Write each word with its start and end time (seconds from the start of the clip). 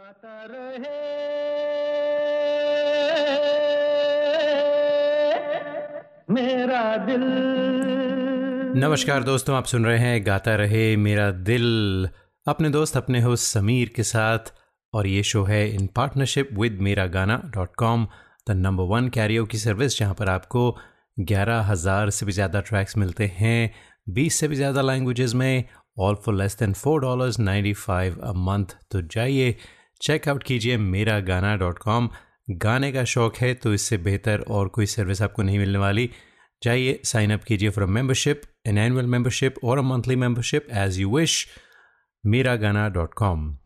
गाता 0.00 0.44
रहे। 0.50 0.98
मेरा 6.34 6.84
दिल। 7.06 7.24
नमस्कार 8.80 9.22
दोस्तों, 9.22 9.56
आप 9.56 9.64
सुन 9.64 9.84
रहे 9.84 9.98
हैं 9.98 10.26
गाता 10.26 10.54
रहे 10.56 10.84
मेरा 10.96 11.30
दिल। 11.30 12.08
अपने 12.46 12.70
दोस्त, 12.70 12.96
अपने 12.96 13.20
होस्ट 13.20 13.44
समीर 13.46 13.90
के 13.96 14.02
साथ, 14.02 14.52
और 14.92 15.06
ये 15.06 15.22
शो 15.22 15.42
है 15.44 15.68
इन 15.70 15.86
partnership 15.96 16.52
with 16.60 16.78
Mera 16.80 17.06
Gaana 17.08 17.40
dot 17.56 17.74
com 17.78 18.06
the 18.48 18.56
number 18.56 18.84
one 18.94 19.08
Cairo 19.08 19.44
की 19.46 19.58
सर्विस 19.58 19.98
जहाँ 19.98 20.14
पर 20.14 20.28
आपको 20.28 20.70
ग्यारह 21.16 21.60
हज़ार 21.62 22.10
से 22.10 22.26
भी 22.26 22.32
ज़्यादा 22.32 22.60
ट्रैक्स 22.60 22.96
मिलते 22.98 23.26
हैं, 23.34 23.72
बीस 24.08 24.38
से 24.40 24.48
भी 24.48 24.56
ज़्यादा 24.56 24.82
लैंग्वेजेस 24.82 25.34
में 25.34 25.64
all 25.98 26.14
for 26.24 26.34
less 26.34 26.56
than 26.58 26.72
four 26.74 27.00
dollars 27.00 27.38
ninety 27.40 27.72
five 27.74 28.18
a 28.22 28.32
month 28.38 28.74
तो 28.90 29.02
जाइए 29.14 29.54
चेकआउट 30.00 30.42
कीजिए 30.42 30.76
मेरा 30.76 31.18
गाना 31.20 31.56
डॉट 31.56 31.78
कॉम 31.78 32.08
गाने 32.50 32.90
का 32.92 33.04
शौक 33.04 33.36
है 33.36 33.52
तो 33.54 33.72
इससे 33.74 33.96
बेहतर 33.98 34.44
और 34.50 34.68
कोई 34.68 34.86
सर्विस 34.86 35.22
आपको 35.22 35.42
नहीं 35.42 35.58
मिलने 35.58 35.78
वाली। 35.78 36.08
जाइए 36.62 37.00
साइन 37.04 37.32
अप 37.32 37.44
कीजिए 37.44 37.70
for 37.70 37.84
a 37.84 37.86
membership 37.88 38.42
an 38.66 38.78
annual 38.78 39.06
membership 39.06 39.54
और 39.64 39.78
a 39.78 39.82
monthly 39.82 40.16
membership 40.16 40.66
as 40.70 40.98
you 40.98 41.16
wish 41.16 41.46
Mera 42.24 42.56
Gaana 42.56 42.88
dot 42.88 43.14
com 43.14 43.56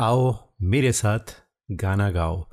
आओ, 0.00 0.32
मेरे 0.62 0.92
साथ 0.92 1.36
गाना 1.70 2.10
गाओ। 2.10 2.44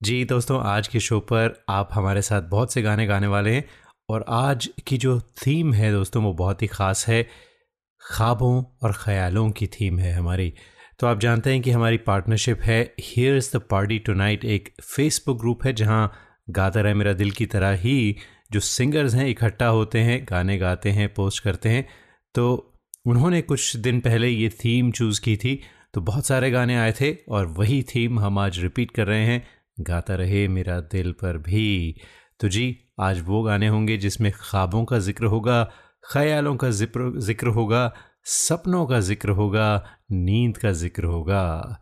जी 0.00 0.24
दोस्तों, 0.24 0.60
आज 0.62 0.88
के 0.88 1.00
शो 1.00 1.20
पर 1.20 1.64
आप 1.68 1.88
हमारे 1.92 2.22
साथ 2.22 2.42
बहुत 2.42 2.72
से 2.72 2.82
गाने 2.82 3.06
गाने 3.06 3.26
वाले 3.26 3.54
हैं 3.54 3.64
और 4.08 4.24
आज 4.28 4.68
की 4.86 4.98
जो 4.98 5.20
थीम 5.20 5.72
है 5.72 5.92
दोस्तों, 5.92 6.22
वो 6.24 6.32
बहुत 6.32 6.62
ही 6.62 6.66
ख़ास 6.66 7.06
है। 7.08 7.26
ख्वाबों 8.02 8.64
और 8.82 8.92
ख्यालों 8.92 9.50
की 9.50 9.66
थीम 9.66 9.98
है 9.98 10.12
हमारी। 10.12 10.52
तो 11.00 11.06
आप 11.06 11.18
जानते 11.20 11.52
हैं 11.52 11.60
कि 11.62 11.70
हमारी 11.70 11.96
पार्टनरशिप 11.98 12.60
है 12.62 12.80
here 13.00 13.36
is 13.36 13.50
the 13.56 13.60
party 13.70 13.98
tonight 14.14 14.44
एक 14.44 14.68
फेसबुक 14.82 15.38
ग्रुप 15.40 15.64
है 15.64 15.72
जहाँ 15.72 16.12
गाता 16.50 16.80
रहे 16.80 16.94
मेरा 16.94 17.12
दिल 17.12 17.30
की 17.30 17.46
तरह 17.46 17.72
ही 17.78 18.16
जो 18.52 18.60
सिंगर्स 18.60 19.14
हैं 19.14 19.26
इकट्ठा 19.28 19.66
होते 19.68 19.98
हैं, 19.98 20.24
गाने 20.30 20.56
गाते 20.58 20.90
हैं 20.90 21.12
पोस्ट 21.14 21.42
करते 21.42 21.68
हैं। 21.68 21.86
तो 22.34 22.72
उन्होंने 23.06 23.42
कुछ 23.42 23.76
दिन 23.78 24.00
पहले 24.00 24.28
ये 24.28 24.48
थीम 24.64 24.90
चूज़ 24.92 25.20
की 25.20 25.36
थी 25.36 25.60
तो 25.94 26.00
बहुत 26.00 26.26
सारे 26.26 26.50
गाने 26.50 26.76
आए 26.76 26.92
थे 27.00 27.12
और 27.28 27.46
वही 27.58 27.82
थीम 27.94 28.20
हम 28.20 28.38
आज 28.38 28.58
रिपीट 28.60 28.90
कर 28.90 29.06
रहे 29.06 29.24
हैं, 29.24 29.42
गाता 29.80 30.14
रहे 30.14 30.46
मेरा 30.48 30.80
दिल 30.92 31.12
पर 31.12 31.38
भी। 31.38 31.94
तो 32.40 32.48
जी, 32.48 32.76
आज 33.00 33.20
वो 33.26 33.42
गाने 33.42 33.68
होंगे 33.68 33.96
जिसमें 33.98 34.32
ख्वाबों 34.32 34.84
का 34.84 34.98
ज़िक्र 35.00 35.24
होगा, 35.26 35.62
ख्यालों 36.04 36.56
का 36.56 36.70
ज़िक्र 36.72 37.12
ज़िक्र 37.20 37.48
होगा 37.50 37.86
सपनों 38.26 38.86
का 38.86 39.00
ज़िक्र 39.00 39.28
होगा, 39.28 39.98
नींद 40.12 40.58
का 40.58 40.72
ज़िक्र 40.72 41.04
होगा। 41.04 41.80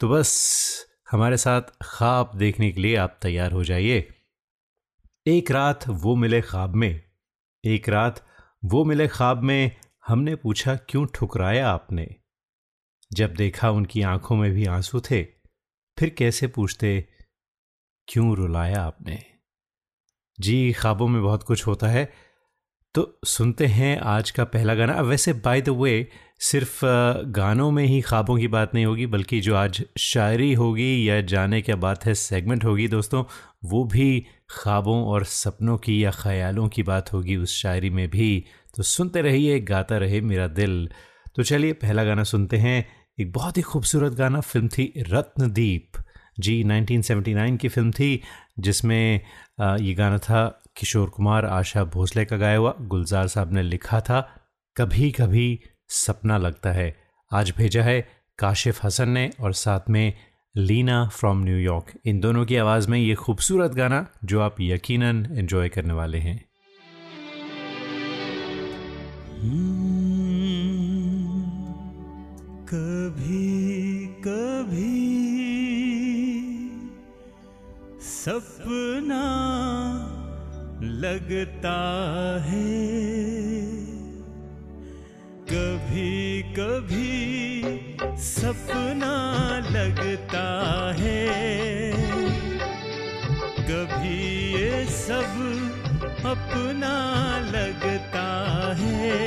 तो 0.00 0.08
बस, 0.08 0.86
हमारे 1.10 1.36
साथ 1.36 1.62
ख्वाब 1.82 2.30
देखने 2.34 2.72
के 2.72 2.80
लिए 2.80 2.96
आप 2.96 3.18
तैयार 3.22 3.52
हो 3.52 3.64
जाइए। 3.64 4.08
एक 5.26 5.50
रात 5.50 5.88
वो 5.88 6.16
मिले 6.16 6.40
ख्वाब 6.40 6.74
में। 6.74 7.02
एक 7.64 7.88
रात 7.88 8.26
वो 8.64 8.84
मिले 8.84 9.08
ख्वाब 9.08 9.42
में, 9.42 9.76
हमने 10.06 10.34
पूछा, 10.34 10.76
क्यों 10.76 11.06
ठुकराया 11.06 11.68
आपने? 11.68 12.16
जब 13.12 13.34
देखा 13.34 13.70
उनकी 13.70 14.02
आँखों 14.02 14.36
में 14.36 14.50
भी 14.50 14.66
आँसू 14.66 15.00
थे, 15.00 15.22
फिर 15.98 16.10
कैसे 16.10 16.46
पूछते, 16.46 17.08
क्यों 18.08 18.36
रुलाया 18.36 18.82
आपने? 18.82 19.24
जी, 20.40 20.72
ख्वाबों 20.72 21.08
में 21.08 21.22
बहुत 21.22 21.42
कुछ 21.42 21.66
होता 21.66 21.86
है। 21.86 22.29
तो 22.94 23.20
सुनते 23.24 23.66
हैं 23.66 23.98
आज 24.00 24.30
का 24.30 24.44
पहला 24.44 24.74
गाना। 24.74 25.00
वैसे 25.00 25.32
बाय 25.32 25.60
द 25.60 25.68
वे 25.68 26.08
सिर्फ़ 26.40 26.80
गानों 27.30 27.70
में 27.70 27.84
ही 27.84 28.00
ख्वाबों 28.00 28.36
की 28.38 28.48
बात 28.48 28.74
नहीं 28.74 28.86
होगी, 28.86 29.06
बल्कि 29.06 29.40
जो 29.40 29.54
आज 29.54 29.84
शायरी 29.98 30.52
होगी 30.54 31.08
या 31.08 31.20
जाने 31.20 31.60
क्या 31.62 31.76
बात 31.76 32.06
है 32.06 32.14
सेगमेंट 32.14 32.64
होगी 32.64 32.88
दोस्तों, 32.88 33.24
वो 33.64 33.84
भी 33.84 34.26
ख्वाबों 34.50 35.04
और 35.04 35.24
सपनों 35.24 35.78
की 35.78 36.04
या 36.04 36.10
ख्यालों 36.10 36.68
की 36.68 36.82
बात 36.82 37.12
होगी 37.12 37.36
उस 37.36 37.56
शायरी 37.62 37.90
में 37.90 38.08
भी। 38.10 38.44
तो 38.76 38.82
सुनते 38.82 39.22
रहिए, 39.22 39.60
गाता 39.60 39.98
रहे 39.98 40.20
मेरा 40.20 40.46
दिल। 40.46 40.88
तो 41.36 41.42
चलिए, 41.42 41.72
पहला 41.72 42.04
गाना 42.04 42.24
सुनते 42.24 42.56
हैं। 42.56 42.86
एक 43.20 43.32
बहुत 43.32 43.56
ही 43.56 43.62
खूबसूरत 43.62 44.12
गाना, 44.12 44.40
फ़िल्म 44.40 44.68
थी 44.68 44.92
रत्नदीप। 44.98 45.92
जी 46.40 46.62
1979 46.64 47.56
की 47.56 47.68
फ़िल्म 47.68 47.90
थी, 47.90 48.22
जिसमें 48.58 49.20
ये 49.60 49.94
गाना 49.94 50.18
था 50.18 50.59
किशोर 50.76 51.08
कुमार, 51.08 51.44
आशा 51.44 51.84
भोसले 51.84 52.24
का 52.24 52.36
गाया 52.36 52.56
हुआ 52.56 52.74
गुलजार 52.80 53.26
साहब 53.26 53.52
ने 53.52 53.62
लिखा 53.62 54.00
था 54.00 54.20
कभी 54.76 55.10
कभी 55.10 55.60
सपना 55.88 56.38
लगता 56.38 56.72
है। 56.72 56.96
आज 57.32 57.52
भेजा 57.56 57.82
है 57.82 58.00
काशिफ 58.38 58.84
हसन 58.84 59.08
ने 59.08 59.30
और 59.40 59.52
साथ 59.52 59.90
में 59.90 60.12
लीना 60.56 61.08
फ्रॉम 61.08 61.44
न्यूयॉर्क 61.44 61.92
इन 62.04 62.20
दोनों 62.20 62.44
की 62.46 62.56
आवाज़ 62.56 62.88
में 62.88 62.98
ये 62.98 63.14
खूबसूरत 63.14 63.70
गाना, 63.70 64.06
जो 64.24 64.40
आप 64.40 64.56
यकीनन 64.60 65.26
एंजॉय 65.32 65.68
करने 65.68 65.94
वाले 65.94 66.18
हैं। 66.18 66.38
कभी 72.68 74.06
कभी 74.06 75.00
सपना 78.00 79.24
लगता 80.82 81.78
है। 82.46 82.90
कभी 85.52 86.42
कभी 86.42 87.62
सपना 88.16 89.14
लगता 89.70 90.46
है। 90.98 91.28
कभी 93.70 94.52
ये 94.54 94.84
सब 94.84 95.50
अपना 96.26 96.96
लगता 97.38 98.26
है। 98.78 99.20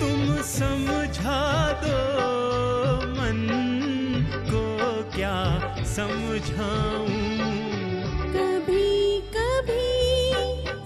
तुम 0.00 0.36
समझा 0.42 1.72
दो 1.72 2.16
मन 3.06 3.48
को 4.50 4.78
क्या 5.16 5.44
समझाऊं? 5.84 7.15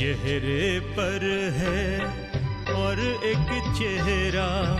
चेहरे 0.00 0.80
पर 0.80 1.50
है 1.56 2.00
और 2.74 2.98
एक 3.24 3.74
चेहरा 3.78 4.76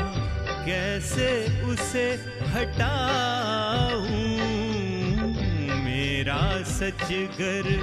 कैसे 0.67 1.63
उसे 1.63 2.11
हटाऊं? 2.47 4.09
मेरा 5.85 6.63
सच 6.63 7.09
गर 7.13 7.77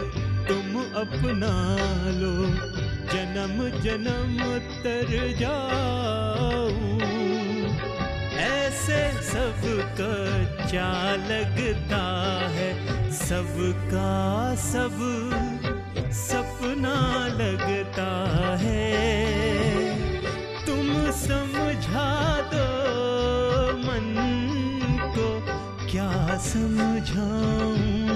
तुम 0.48 0.81
अपना 0.81 1.75
लो 2.10 2.48
जन्म 3.13 3.80
जन्म 3.80 4.57
तर 4.84 5.38
जाऊँ। 5.39 7.00
ऐसे 8.38 9.24
सबका 9.24 10.44
क्या 10.68 11.16
लगता 11.16 12.04
है? 12.50 12.98
सबका 13.12 14.56
सब, 14.56 14.56
का 14.56 14.56
सब 14.56 15.46
सपना 16.77 17.27
लगता 17.27 18.09
है। 18.62 18.85
तुम 20.65 21.12
समझा 21.12 22.09
दो 22.53 22.68
मन 23.77 24.13
को 25.18 25.29
क्या 25.91 26.38
समझाऊं? 26.38 28.06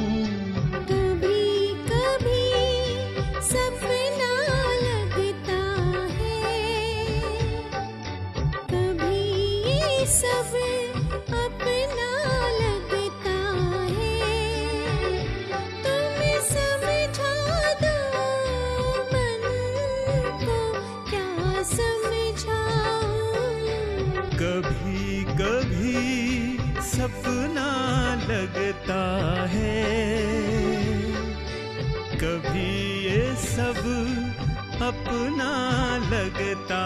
अपना 35.12 35.98
लगता 35.98 36.84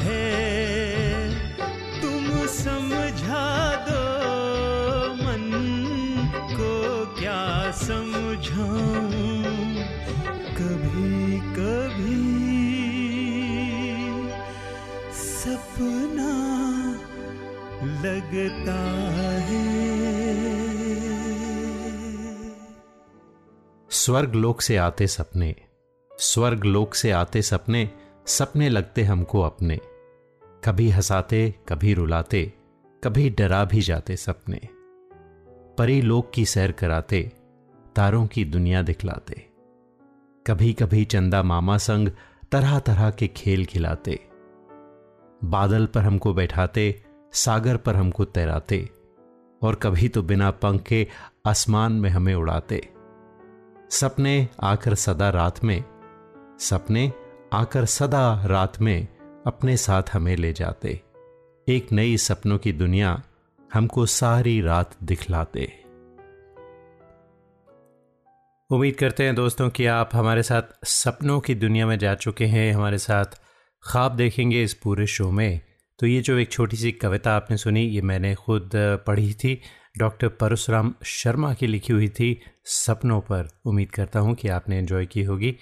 है। 0.00 0.24
तुम 2.02 2.46
समझा 2.46 3.76
दो 3.88 4.02
मन 5.14 5.44
को 6.50 6.72
क्या 7.20 7.70
समझाऊं? 7.70 9.12
कभी 10.54 11.38
कभी 11.38 12.18
सपना 15.12 16.34
लगता 18.02 18.80
है। 19.40 19.68
स्वर्ग 23.90 24.34
लोक 24.34 24.60
से 24.60 24.76
आते 24.76 25.06
सपने 25.06 25.67
स्वर्ग 26.20 26.64
लोक 26.64 26.94
से 26.94 27.10
आते 27.10 27.42
सपने 27.42 27.90
सपने 28.26 28.68
लगते 28.68 29.02
हमको 29.02 29.40
अपने। 29.40 29.80
कभी 30.64 30.88
हंसाते, 30.88 31.54
कभी 31.68 31.94
रुलाते, 31.94 32.52
कभी 33.04 33.30
डरा 33.30 33.64
भी 33.64 33.80
जाते 33.80 34.16
सपने। 34.16 34.60
परी 35.78 36.00
लोक 36.02 36.30
की 36.34 36.46
सैर 36.46 36.72
कराते, 36.72 37.32
तारों 37.96 38.26
की 38.26 38.44
दुनिया 38.44 38.82
दिखलाते। 38.82 39.46
कभी 40.46 40.72
कभी 40.72 41.04
चंदा 41.04 41.42
मामा 41.42 41.78
संग 41.78 42.08
तरह 42.52 42.78
तरह 42.78 43.10
के 43.10 43.28
खेल 43.28 43.64
खिलाते। 43.64 44.20
बादल 45.44 45.86
पर 45.86 46.00
हमको 46.00 46.34
बैठाते, 46.34 47.02
सागर 47.32 47.76
पर 47.76 47.96
हमको 47.96 48.24
तैराते, 48.24 48.90
और 49.62 49.74
कभी 49.74 50.08
तो 50.08 50.22
बिना 50.22 50.50
पंख 50.50 50.82
के 50.82 51.06
आसमान 51.46 51.92
में 51.92 52.10
हमें 52.10 52.34
उड़ाते। 52.34 52.88
सपने 53.90 54.48
आकर 54.60 54.94
सदा 54.94 55.30
रात 55.30 55.64
में 55.64 55.84
सपने 56.60 57.12
आकर 57.52 57.84
सदा 57.84 58.46
रात 58.46 58.80
में 58.80 59.08
अपने 59.46 59.76
साथ 59.76 60.02
हमें 60.12 60.36
ले 60.36 60.52
जाते। 60.52 61.00
एक 61.68 61.92
नई 61.92 62.16
सपनों 62.16 62.58
की 62.58 62.72
दुनिया 62.72 63.22
हमको 63.72 64.06
सारी 64.06 64.60
रात 64.60 64.96
दिखलाते। 65.02 65.72
उम्मीद 68.70 68.96
करते 68.96 69.24
हैं 69.24 69.34
दोस्तों 69.34 69.70
कि 69.70 69.86
आप 69.86 70.10
हमारे 70.12 70.42
साथ 70.42 70.62
सपनों 70.84 71.40
की 71.40 71.54
दुनिया 71.54 71.86
में 71.86 71.98
जा 71.98 72.14
चुके 72.14 72.46
हैं, 72.46 72.72
हमारे 72.72 72.98
साथ 72.98 73.24
ख्वाब 73.82 74.16
देखेंगे 74.16 74.62
इस 74.62 74.74
पूरे 74.74 75.06
शो 75.06 75.30
में। 75.30 75.60
तो 75.98 76.06
ये 76.06 76.20
जो 76.20 76.38
एक 76.38 76.52
छोटी 76.52 76.76
सी 76.76 76.92
कविता 76.92 77.32
आपने 77.32 77.56
सुनी, 77.56 77.80
ये 77.80 78.00
मैंने 78.00 78.34
खुद 78.34 78.70
पढ़ी 78.76 79.34
थी। 79.34 79.60
डॉक्टर 79.98 80.28
परशुराम 80.28 80.94
शर्मा 81.04 81.54
की 81.54 81.66
लिखी 81.66 81.92
हुई 81.92 82.08
थी 82.08 82.40
सपनों 82.64 83.20
पर। 83.20 83.48
उम्मीद 83.66 83.90
करता 83.90 84.20
हूँ 84.20 84.34
कि 84.34 84.48
आपने 84.48 84.78
एंजॉय 84.78 85.06
की 85.06 85.22
होगी। 85.22 85.56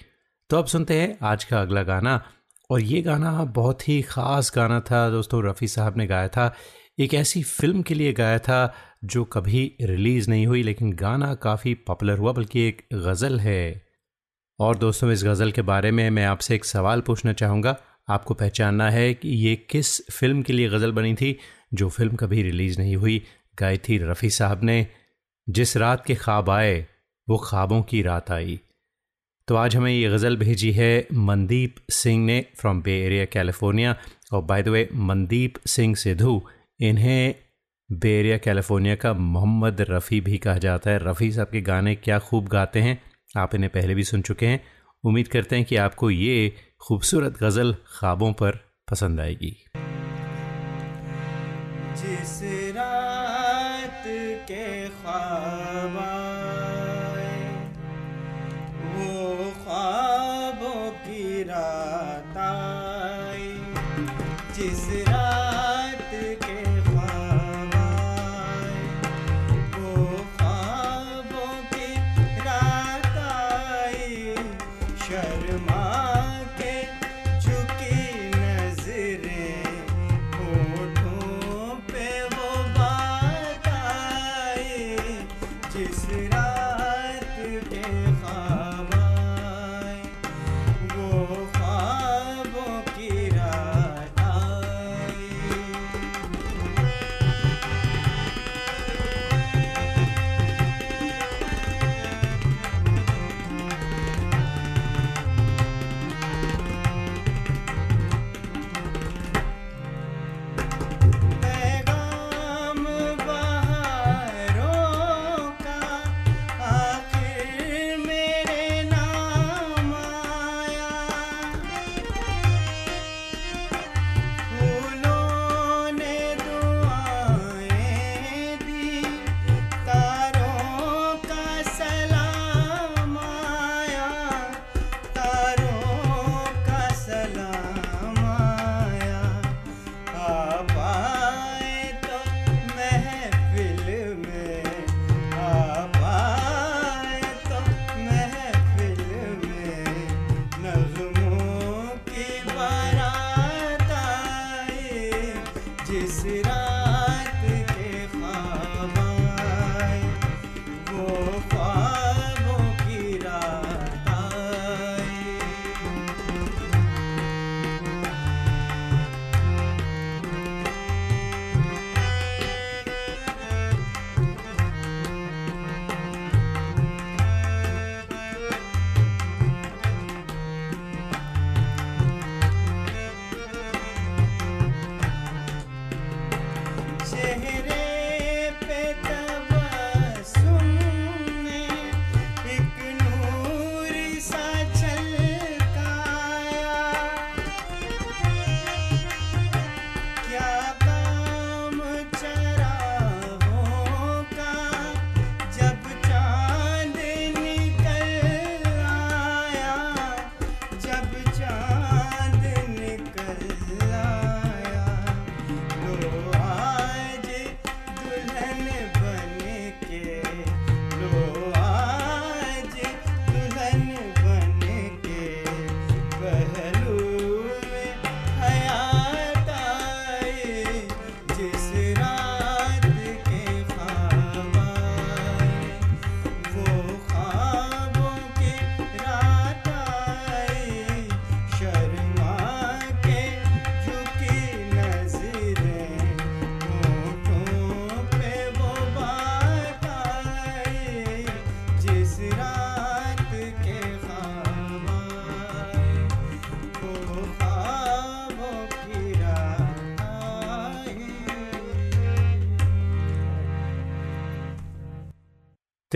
तो 0.49 0.57
अब 0.57 0.65
सुनते 0.65 1.01
हैं 1.01 1.17
आज 1.21 1.43
का 1.43 1.61
अगला 1.61 1.83
गाना। 1.83 2.21
और 2.69 2.81
ये 2.81 3.01
गाना 3.01 3.31
बहुत 3.31 3.87
ही 3.89 4.01
ख़ास 4.01 4.51
गाना 4.55 4.79
था 4.79 5.09
दोस्तों, 5.09 5.43
रफ़ी 5.43 5.67
साहब 5.67 5.97
ने 5.97 6.07
गाया 6.07 6.27
था। 6.27 6.53
एक 6.99 7.13
ऐसी 7.13 7.43
फ़िल्म 7.43 7.81
के 7.81 7.93
लिए 7.93 8.13
गाया 8.13 8.37
था 8.39 8.73
जो 9.05 9.23
कभी 9.23 9.77
रिलीज़ 9.81 10.29
नहीं 10.29 10.47
हुई, 10.47 10.63
लेकिन 10.63 10.93
गाना 10.93 11.33
काफ़ी 11.35 11.73
पॉपुलर 11.73 12.17
हुआ, 12.17 12.31
बल्कि 12.31 12.61
एक 12.61 12.81
गज़ल 12.93 13.39
है। 13.39 13.85
और 14.59 14.77
दोस्तों, 14.77 15.11
इस 15.11 15.23
गज़ल 15.23 15.51
के 15.51 15.61
बारे 15.61 15.91
में 15.91 16.09
मैं 16.09 16.25
आपसे 16.25 16.55
एक 16.55 16.65
सवाल 16.65 17.01
पूछना 17.01 17.33
चाहूँगा। 17.33 17.77
आपको 18.09 18.33
पहचानना 18.33 18.89
है 18.89 19.13
कि 19.13 19.29
ये 19.29 19.55
किस 19.55 20.11
फ़िल्म 20.11 20.41
के 20.41 20.53
लिए 20.53 20.69
गज़ल 20.69 20.91
बनी 20.91 21.13
थी 21.15 21.37
जो 21.73 21.89
फ़िल्म 21.89 22.15
कभी 22.15 22.41
रिलीज़ 22.41 22.79
नहीं 22.79 22.95
हुई, 22.95 23.23
गाई 23.59 23.77
थी 23.77 23.97
रफ़ी 23.97 24.29
साहब 24.29 24.63
ने। 24.63 24.87
जिस 25.49 25.77
रात 25.77 26.05
के 26.05 26.15
ख्वाब 26.15 26.49
आए, 26.49 26.87
वो 27.27 27.37
ख्वाबों 27.37 27.81
की 27.81 28.01
रात 28.01 28.31
आई। 28.31 28.59
तो 29.47 29.55
आज 29.55 29.75
हमें 29.75 29.91
ये 29.91 30.09
गज़ल 30.09 30.35
भेजी 30.37 30.71
है 30.71 31.07
मनदीप 31.13 31.75
सिंह 31.89 32.25
ने 32.25 32.45
फ्रॉम 32.55 32.81
बे 32.81 32.91
एरिया 33.05 33.25
कैलिफ़ोर्निया 33.25 33.95
और 34.33 34.41
by 34.41 34.63
the 34.63 34.67
way 34.67 34.89
Mandeep 34.93 35.57
Singh 35.67 35.95
Sidhu, 35.95 36.41
इन्हें 36.79 37.35
बे 37.89 38.09
एरिया 38.19 38.37
कैलिफ़ोर्निया 38.37 38.95
का 38.95 39.13
मोहम्मद 39.13 39.85
रफ़ी 39.89 40.21
भी 40.21 40.37
कहा 40.37 40.57
जाता 40.57 40.91
है। 40.91 40.99
रफ़ी 40.99 41.31
साहब 41.31 41.47
के 41.47 41.61
गाने 41.61 41.95
क्या 41.95 42.19
खूब 42.19 42.47
गाते 42.47 42.79
हैं, 42.79 43.01
आप 43.37 43.55
इन्हें 43.55 43.71
पहले 43.71 43.95
भी 43.95 44.03
सुन 44.03 44.21
चुके 44.21 44.47
हैं। 44.47 44.61
उम्मीद 45.03 45.27
करते 45.27 45.55
हैं 45.55 45.65
कि 45.65 45.75
आपको 45.77 46.09
ये 46.11 46.53
खूबसूरत 46.79 47.37
गज़ल 47.43 47.75
ख्वाबों 47.99 48.33
पर 48.33 48.59
पसंद 48.91 49.19
आएगी। 49.19 49.55
जिस 51.95 52.39
रात 52.75 54.03
के 54.51 54.87
ख्वाब 54.89 56.26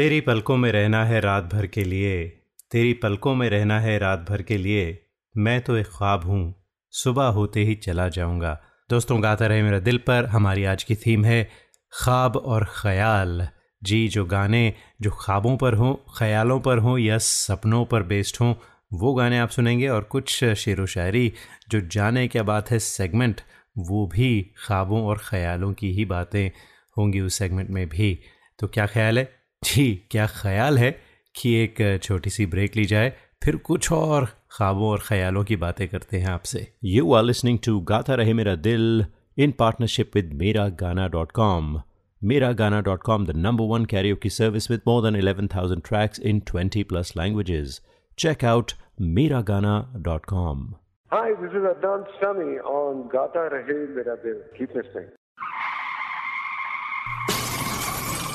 तेरी 0.02 0.22
पलकों 0.22 0.58
में 0.58 0.72
रहना 0.72 1.06
है 1.06 1.20
रात 1.20 1.44
भर 1.44 1.68
के 1.68 1.84
लिए, 1.84 2.26
तेरी 2.72 2.94
पलकों 2.94 3.36
में 3.36 3.50
रहना 3.50 3.80
है 3.80 3.98
रात 3.98 4.20
भर 4.30 4.42
के 4.42 4.58
लिए, 4.58 5.06
मैं 5.38 5.62
तो 5.62 5.76
एक 5.78 5.86
ख्वाब 5.86 6.22
हूँ, 6.24 6.64
सुबह 6.90 7.24
होते 7.24 7.64
ही 7.64 7.76
चला 7.76 8.10
जाऊँगा। 8.10 8.62
दोस्तों, 8.90 9.24
गाता 9.24 9.48
रहे 9.48 9.64
मेरा 9.64 9.80
दिल 9.80 9.98
पर, 9.98 10.26
हमारी 10.26 10.64
आज 10.64 10.84
की 10.84 10.96
थीम 10.96 11.26
है 11.26 11.50
ख्वाब 11.94 12.38
और 12.38 12.66
ख्याल। 12.66 13.48
जी, 13.84 14.08
जो 14.08 14.26
गाने 14.26 14.74
जो 15.02 15.12
ख्वाबों 15.12 15.58
पर 15.58 15.74
हों, 15.74 15.96
ख्यालों 16.18 16.60
पर 16.60 16.78
हों 16.78 16.98
या 16.98 17.18
सपनों 17.18 17.86
पर 17.86 18.04
बेस्ड 18.04 18.38
हों, 18.42 18.54
वो 18.94 19.14
गाने 19.14 19.40
आप 19.40 19.50
सुनेंगे 19.50 19.88
और 19.88 20.04
कुछ 20.04 20.44
शेर 20.44 20.82
व 20.82 20.86
शायरी 20.86 21.34
जो 21.70 21.82
जाने 21.82 22.28
क्या 22.28 22.44
बात 22.44 22.72
है 22.72 22.80
सेगमेंट 22.80 23.42
वो 23.78 24.08
भी 24.08 24.52
ख्वाबों 24.68 25.04
और 25.04 25.18
ख्यालों 25.18 25.74
की 25.74 25.92
ही 25.92 26.06
बातें 26.06 26.52
होंगी 26.98 27.20
उस 27.20 27.36
सेगमेंट 27.36 27.70
में 27.70 27.90
भी। 27.90 28.20
तो 28.60 28.68
क्या 28.68 28.86
ख्याल 28.86 29.20
है? 29.20 29.41
जी 29.64 29.84
क्या 30.12 30.26
ख्याल 30.28 30.78
है 30.78 30.90
कि 31.36 31.54
एक 31.56 31.76
छोटी 32.04 32.30
सी 32.30 32.46
ब्रेक 32.46 32.76
ली 32.76 32.86
जाए 32.86 33.12
फिर 33.44 33.56
कुछ 33.66 33.92
और 33.92 34.26
ख्वाबों 34.52 34.90
और 34.90 35.00
ख्यालों 35.08 35.44
की 35.44 35.56
बातें 35.56 35.88
करते 35.88 36.18
हैं 36.18 36.30
आपसे 36.30 36.66
यू 36.86 37.14
आर 37.14 37.24
लिसनिंग 37.24 37.60
टू 37.66 37.80
गाता 37.92 38.16
रहे 38.22 38.34
मेरा 38.34 38.56
दिल 38.68 39.06
इन 39.38 39.52
पार्टनरशिप 39.60 40.16
विद 40.16 40.34
मेरा 40.42 40.68
गाना 40.80 41.08
dot 41.16 41.32
com 41.32 41.80
Mera 42.22 42.52
Gaana 42.64 42.82
dot 42.90 43.04
com 43.04 43.26
the 43.26 43.36
number 43.38 43.66
one 43.68 43.86
karaoke 43.94 44.16
की 44.24 44.30
service 44.32 44.70
with 44.72 44.82
more 44.88 45.04
than 45.04 45.16
eleven 45.16 45.48
thousand 45.56 45.84
tracks 45.88 46.20
in 46.32 46.40
twenty 46.52 46.84
plus 46.92 47.14
languages 47.18 47.80
check 48.18 48.46
out 48.46 48.72
Mera 49.20 49.42
Gaana 49.52 49.80
dot 50.00 50.26
com 50.36 50.70
Hi, 51.12 51.32
this 51.36 51.52
is 51.52 51.66
Adnan 51.68 52.04
Sami 52.12 52.54
on 52.74 53.00
Gata 53.10 53.42
Rahe 53.52 53.80
Mera 53.96 54.14
Dil. 54.20 54.38
Keep 54.54 54.76
listening. 54.76 55.10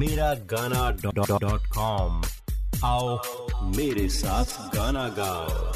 मेरा 0.00 0.34
Gaana 0.52 0.90
dot 1.04 1.66
com 1.76 2.22
आओ 2.84 3.16
मेरे 3.76 4.08
साथ 4.08 4.58
गाना 4.74 5.08
गाओ 5.18 5.72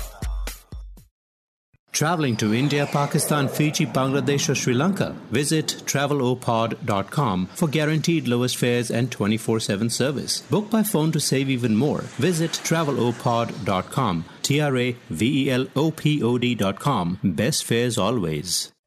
Traveling 1.96 2.34
to 2.36 2.52
India, 2.52 2.84
Pakistan, 2.84 3.48
Fiji, 3.48 3.86
Bangladesh, 3.86 4.50
or 4.50 4.54
Sri 4.54 4.74
Lanka? 4.74 5.16
Visit 5.30 5.82
travelopod.com 5.86 7.46
for 7.54 7.68
guaranteed 7.68 8.28
lowest 8.28 8.58
fares 8.58 8.90
and 8.90 9.10
24 9.10 9.60
7 9.60 9.88
service. 9.88 10.42
Book 10.50 10.70
by 10.70 10.82
phone 10.82 11.10
to 11.12 11.18
save 11.18 11.48
even 11.48 11.74
more. 11.74 12.02
Visit 12.26 12.60
travelopod.com. 12.68 14.24
T 14.42 14.60
R 14.60 14.76
A 14.76 14.96
V 15.08 15.30
E 15.44 15.50
L 15.50 15.66
O 15.74 15.90
P 15.90 16.22
O 16.22 16.36
D.com. 16.36 17.18
Best 17.24 17.64
fares 17.64 17.96
always. 17.96 18.72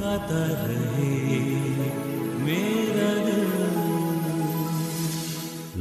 गाता 0.00 0.42
रहे 0.66 1.38
मेरा 2.44 3.12
दिल 3.26 3.48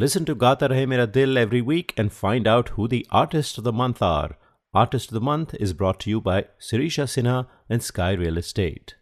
Listen 0.02 0.26
to 0.28 0.34
Gata 0.42 0.68
Rahe 0.72 0.84
Mera 0.92 1.06
Dil 1.16 1.38
every 1.38 1.62
week 1.70 1.94
and 2.02 2.14
find 2.18 2.48
out 2.48 2.70
who 2.76 2.88
the 2.88 3.00
artists 3.22 3.58
of 3.58 3.66
the 3.66 3.74
month 3.80 4.02
are. 4.02 4.38
Artist 4.74 5.10
of 5.12 5.16
the 5.16 5.26
Month 5.30 5.56
is 5.66 5.74
brought 5.74 6.00
to 6.04 6.10
you 6.10 6.22
by 6.22 6.38
Sirisha 6.68 7.06
Sinha 7.14 7.38
and 7.70 7.84
Sky 7.88 8.12
Real 8.22 8.38
Estate. 8.38 8.94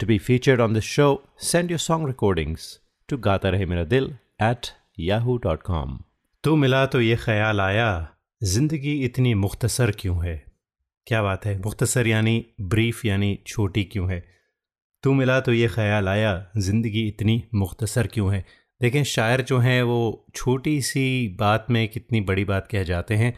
To 0.00 0.06
be 0.06 0.18
featured 0.18 0.60
on 0.60 0.74
this 0.74 0.84
show, 0.84 1.08
send 1.48 1.70
your 1.70 1.80
song 1.86 2.04
recordings 2.04 2.68
to 3.08 3.16
Gata 3.16 3.52
Rahe 3.56 3.66
Mera 3.72 3.84
Dil 3.94 4.08
at 4.50 4.72
yahoo.com. 5.08 5.98
तो 6.44 6.54
मिला 6.56 6.84
तो 6.92 7.00
ये 7.00 7.16
ख्याल 7.24 7.60
आया 7.60 7.88
ज़िंदगी 8.54 8.94
इतनी 9.04 9.34
मुख्तसर 9.34 9.90
क्यों 10.00 10.16
है 10.24 10.36
क्या 11.06 11.22
बात 11.22 11.46
है 11.46 11.58
मुख्तसर 11.66 12.06
यानी 12.06 12.34
ब्रीफ 12.74 13.04
यानी 13.04 13.38
छोटी 13.46 13.84
क्यों 13.92 14.10
है 14.10 14.24
तू 15.06 15.12
मिला 15.12 15.40
तो 15.40 15.52
ये 15.52 15.66
ख्याल 15.68 16.08
आया, 16.08 16.50
ज़िंदगी 16.56 17.06
इतनी 17.08 17.42
मुख्तसर 17.54 18.06
क्यों 18.06 18.34
है? 18.34 18.44
देखें 18.80 19.04
शायर 19.04 19.40
जो 19.40 19.58
हैं, 19.58 19.82
वो 19.82 20.26
छोटी 20.34 20.80
सी 20.82 21.36
बात 21.40 21.66
में 21.70 21.88
कितनी 21.88 22.20
बड़ी 22.20 22.44
बात 22.44 22.66
कह 22.66 22.82
जाते 22.82 23.14
हैं। 23.14 23.32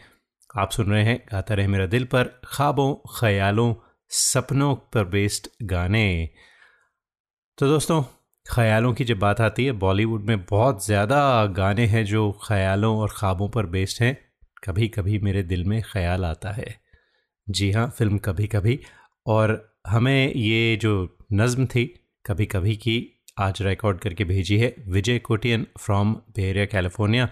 आप 0.57 0.71
सुन 0.71 0.91
रहे 0.91 1.03
हैं 1.03 1.17
गाता 1.31 1.55
रहे 1.55 1.67
मेरा 1.67 1.85
दिल 1.85 2.05
पर, 2.05 2.41
ख्वाबों, 2.45 2.93
ख्यालों, 3.19 3.73
सपनों 4.11 4.75
पर 4.75 5.03
बेस्ड 5.05 5.47
गाने। 5.63 6.29
तो 7.57 7.67
दोस्तों, 7.67 8.01
ख्यालों 8.45 8.93
की 8.93 9.05
जब 9.05 9.19
बात 9.19 9.41
आती 9.41 9.65
है, 9.65 9.71
बॉलीवुड 9.71 10.25
में 10.25 10.45
बहुत 10.45 10.85
ज़्यादा 10.85 11.45
गाने 11.45 11.85
हैं 11.85 12.05
जो 12.05 12.31
ख्यालों 12.47 12.97
और 12.97 13.09
ख्वाबों 13.09 13.49
पर 13.49 13.65
बेस्ड 13.65 14.03
हैं। 14.03 14.17
कभी 14.63 14.87
कभी 14.87 15.19
मेरे 15.19 15.43
दिल 15.43 15.63
में 15.63 15.81
ख्याल 15.81 16.25
आता 16.25 16.51
है। 16.51 16.75
जी 17.49 17.71
हाँ 17.71 17.89
फ़िल्म 17.97 18.17
कभी 18.17 18.47
कभी 18.47 18.79
और 19.25 19.77
हमें 19.87 20.33
ये 20.33 20.75
जो 20.75 21.18
नज़म 21.29 21.65
थी 21.65 21.85
कभी 22.25 22.45
कभी 22.45 22.75
की 22.75 22.93
आज 23.39 23.61
रिकॉर्ड 23.61 23.99
करके 23.99 24.23
भेजी 24.25 24.57
है 24.57 24.73
Vijay 24.87 25.17
Kotian 25.19 25.65
from 25.79 26.13
Bay Area 26.35 26.65
California 26.65 27.25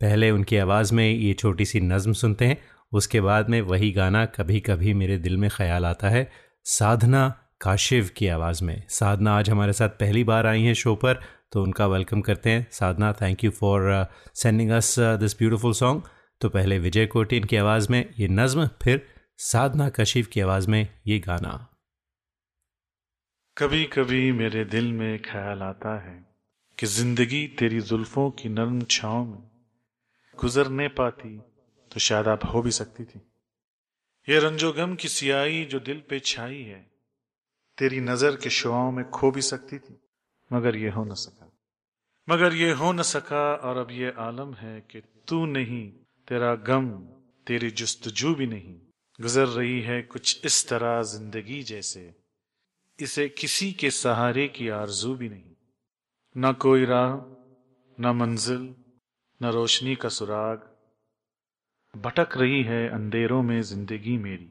पहले 0.00 0.30
उनकी 0.30 0.56
आवाज़ 0.56 0.94
में 0.94 1.08
ये 1.08 1.32
छोटी 1.32 1.64
सी 1.64 1.80
नज़म 1.80 2.12
सुनते 2.12 2.44
हैं, 2.44 2.56
उसके 2.92 3.20
बाद 3.20 3.48
में 3.50 3.60
वही 3.62 3.90
गाना 3.92 4.24
कभी 4.26 4.60
कभी 4.60 4.94
मेरे 4.94 5.18
दिल 5.18 5.36
में 5.36 5.48
ख्याल 5.50 5.86
आता 5.86 6.08
है, 6.08 6.30
साधना 6.66 7.28
काशिव 7.60 8.08
की 8.16 8.26
आवाज़ 8.28 8.62
में। 8.64 8.82
साधना 8.90 9.36
आज 9.38 9.50
हमारे 9.50 9.72
साथ 9.72 9.88
पहली 10.00 10.24
बार 10.24 10.46
आई 10.46 10.62
हैं 10.62 10.74
शो 10.74 10.94
पर 10.94 11.20
तो 11.52 11.62
उनका 11.62 11.86
वेलकम 11.86 12.20
करते 12.20 12.50
हैं। 12.50 12.66
Sadhana 12.72 13.12
thank 13.12 13.44
you 13.44 13.50
for 13.50 14.06
sending 14.34 14.70
us 14.70 14.94
this 14.98 15.36
beautiful 15.38 15.72
song 15.74 16.02
तो 16.40 16.48
पहले 16.48 16.78
विजय 16.78 17.06
कोटियन 17.06 17.44
की 17.44 17.56
आवाज़ 17.56 17.90
में 17.90 18.04
ये 18.18 18.28
नज़म, 18.30 18.66
फिर 18.82 19.06
साधना 19.40 19.88
कशिफ 19.90 20.26
की 20.26 20.40
आवाज़ 20.40 20.70
में 20.70 20.86
ये 21.06 21.18
गाना। 21.18 21.68
कभी 23.56 23.84
कभी 23.84 24.30
मेरे 24.32 24.64
दिल 24.64 24.90
में 24.92 25.22
ख्याल 25.22 25.62
आता 25.62 25.90
है 26.00 26.14
कि 26.78 26.86
ज़िंदगी 26.86 27.46
तेरी 27.58 27.80
जुल्फों 27.80 28.30
की 28.30 28.48
नरम 28.48 28.80
छाँव 28.90 29.24
में 29.24 29.42
गुजर 30.38 30.68
नहीं 30.68 30.88
पाती 30.88 31.36
तो 31.90 32.00
शायद 32.00 32.28
आप 32.28 32.44
हो 32.44 32.62
भी 32.62 32.70
सकती 32.70 33.04
थी। 33.04 33.20
ये 34.28 34.38
रंजोगम 34.38 34.94
की 34.94 35.08
सियाही 35.08 35.64
जो 35.64 35.80
दिल 35.80 36.02
पे 36.10 36.20
छाई 36.20 36.60
है, 36.60 36.80
तेरी 37.78 38.00
नज़र 38.00 38.36
के 38.36 38.50
शुआओं 38.50 38.90
में 38.92 39.04
खो 39.10 39.30
भी 39.30 39.42
सकती 39.42 39.78
थी, 39.78 39.98
मगर 40.50 40.76
ये 40.76 40.90
हो 40.90 41.04
न 41.04 41.14
सका। 41.16 41.50
मगर 42.28 42.54
ये 42.54 42.72
हो 42.72 42.92
न 42.92 43.02
सका, 43.02 43.44
और 43.54 43.76
अब 43.76 43.90
ये 43.92 44.14
आलम 44.20 44.54
है 44.54 44.80
कि 44.90 45.00
तू 45.28 45.44
नहीं, 45.46 45.88
तेरा 46.28 46.54
गम, 46.64 46.88
तेरी 47.46 47.70
जुस्तजू 47.72 48.34
भी 48.34 48.46
नहीं, 48.46 48.74
गुजर 49.18 49.46
रही 49.48 49.80
है 49.82 50.00
कुछ 50.04 50.44
इस 50.44 50.68
तरह 50.68 51.00
ज़िंदगी 51.12 51.62
जैसे। 51.64 52.21
इसे 53.02 53.28
किसी 53.28 53.72
के 53.72 53.90
सहारे 53.90 54.48
की 54.48 54.68
आरज़ू 54.68 55.14
भी 55.14 55.28
नहीं। 55.28 55.54
न 56.36 56.52
कोई 56.52 56.84
राह, 56.84 57.14
न 58.00 58.12
मंजिल, 58.16 58.74
न 59.42 59.50
रोशनी 59.52 59.94
का 59.94 60.08
सुराग। 60.08 60.68
भटक 61.96 62.36
रही 62.36 62.62
है 62.62 62.88
अंधेरों 62.88 63.42
में 63.42 63.62
ज़िंदगी 63.62 64.16
मेरी। 64.18 64.50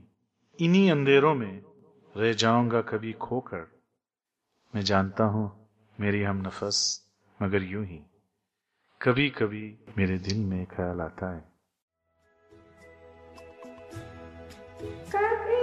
इन्हीं 0.60 0.92
अंधेरों 0.92 1.36
में 1.36 1.64
रह 2.18 2.34
जाऊँगा 2.34 2.82
कभी 2.82 3.14
खोकर। 3.14 3.82
मैं 4.76 4.82
जानता 4.82 5.24
हूँ 5.24 5.70
मेरी 6.00 6.24
हम 6.24 6.42
नफस, 6.48 7.08
मगर 7.42 7.64
यूँ 7.64 7.86
ही। 7.86 8.00
कभी 9.02 9.30
कभी 9.30 9.80
मेरे 9.98 10.18
दिल 10.18 10.38
में 10.38 10.66
ख्याल 10.66 11.02
आता 11.02 11.36
है। 11.36 11.52
कभी 15.16 15.61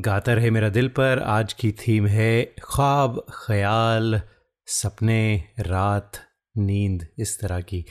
गाता 0.00 0.32
रहे 0.32 0.50
मेरा 0.50 0.68
दिल 0.68 0.88
पर, 0.88 1.18
आज 1.18 1.52
की 1.52 1.70
थीम 1.72 2.06
है 2.06 2.44
ख्वाब, 2.64 3.24
ख्याल, 3.36 4.20
सपने, 4.66 5.44
रात, 5.60 6.18
नींद, 6.54 7.06
इस 7.18 7.38
तरह 7.40 7.60
की। 7.60 7.84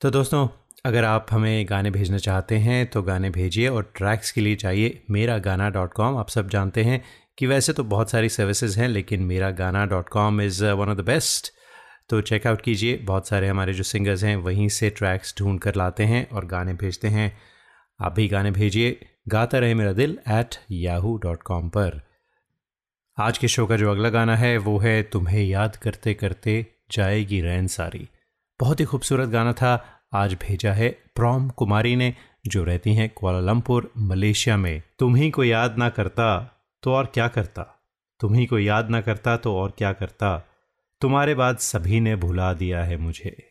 तो 0.00 0.10
दोस्तों, 0.10 0.46
अगर 0.86 1.04
आप 1.04 1.26
हमें 1.30 1.66
गाने 1.68 1.90
भेजना 1.90 2.18
चाहते 2.18 2.56
हैं 2.58 2.86
तो 2.86 3.02
गाने 3.02 3.30
भेजिए 3.30 3.68
और 3.68 3.92
ट्रैक्स 3.96 4.30
के 4.30 4.40
लिए 4.40 4.56
चाहिए 4.56 5.02
मेरा 5.10 5.38
गाना 5.38 5.68
डॉट 5.70 5.92
कॉम 5.92 6.16
आप 6.16 6.28
सब 6.28 6.48
जानते 6.48 6.84
हैं 6.84 7.02
कि 7.38 7.46
वैसे 7.46 7.72
तो 7.72 7.84
बहुत 7.84 8.10
सारी 8.10 8.28
सर्विसेज़ 8.28 8.78
हैं, 8.80 8.88
लेकिन 8.88 9.22
Mera 9.22 9.50
Gaana 9.50 9.84
dot 9.86 10.08
com 10.08 10.40
is 10.40 10.64
one 10.64 10.88
of 10.88 10.98
the 10.98 11.04
best 11.06 11.52
तो 12.10 12.20
चेकआउट 12.22 12.60
कीजिए, 12.60 12.96
बहुत 12.96 13.28
सारे 13.28 13.48
हमारे 13.48 13.72
जो 13.72 13.82
सिंगर्स 13.82 14.24
हैं, 14.24 14.36
वहीं 14.38 14.68
से 14.70 14.90
ट्रैक्स 14.90 15.34
ढूंढ 15.38 15.60
कर 15.60 15.74
लाते 15.74 16.04
हैं 16.04 16.28
और 16.28 16.46
गाने 16.46 16.74
भेजते 16.76 17.08
हैं। 17.08 17.36
आप 18.00 18.14
भी 18.14 18.26
गाने 18.28 18.50
भेजिए 18.50 18.98
गाता 19.28 19.58
रहे 19.58 19.74
मेरा 19.74 19.92
दिल 19.92 20.18
एट 20.28 20.54
याहू 20.70 21.16
डॉट 21.16 21.42
कॉम 21.42 21.68
पर। 21.68 22.00
आज 23.18 23.38
के 23.38 23.48
शो 23.48 23.66
का 23.66 23.76
जो 23.76 23.90
अगला 23.90 24.08
गाना 24.08 24.36
है, 24.36 24.58
वो 24.58 24.78
है 24.78 25.02
तुम्हें 25.02 25.44
याद 25.44 25.76
करते 25.76 26.14
करते 26.14 26.66
जाएगी 26.90 27.40
रैन 27.40 27.66
सारी। 27.66 28.08
बहुत 28.60 28.80
ही 28.80 28.84
खूबसूरत 28.84 29.28
गाना 29.28 29.52
था, 29.52 30.00
आज 30.12 30.34
भेजा 30.34 30.72
है 30.72 30.88
प्रॉम 31.14 31.48
कुमारी 31.48 31.96
ने, 31.96 32.14
जो 32.46 32.64
रहती 32.64 32.94
हैं 32.94 33.10
कुआलालंपुर 33.10 33.92
मलेशिया 33.98 34.56
में। 34.56 34.82
तुम 34.98 35.16
ही 35.16 35.30
को 35.30 35.44
याद 35.44 35.78
ना 35.78 35.88
करता 35.88 36.54
तो 36.82 36.92
और 36.92 37.06
क्या 37.06 37.28
करता? 37.28 37.84
तुम 38.20 38.34
ही 38.34 38.46
को 38.46 38.58
याद 38.58 38.90
ना 38.90 39.00
करता 39.00 39.36
तो 39.36 39.56
और 39.56 39.74
क्या 39.78 39.92
करता? 39.92 40.48
तुम्हारे 41.00 41.34
बाद 41.34 41.58
सभी 41.58 42.00
ने 42.00 42.16
भुला 42.16 42.52
दिया 42.54 42.84
है 42.84 42.96
मुझे। 42.96 43.47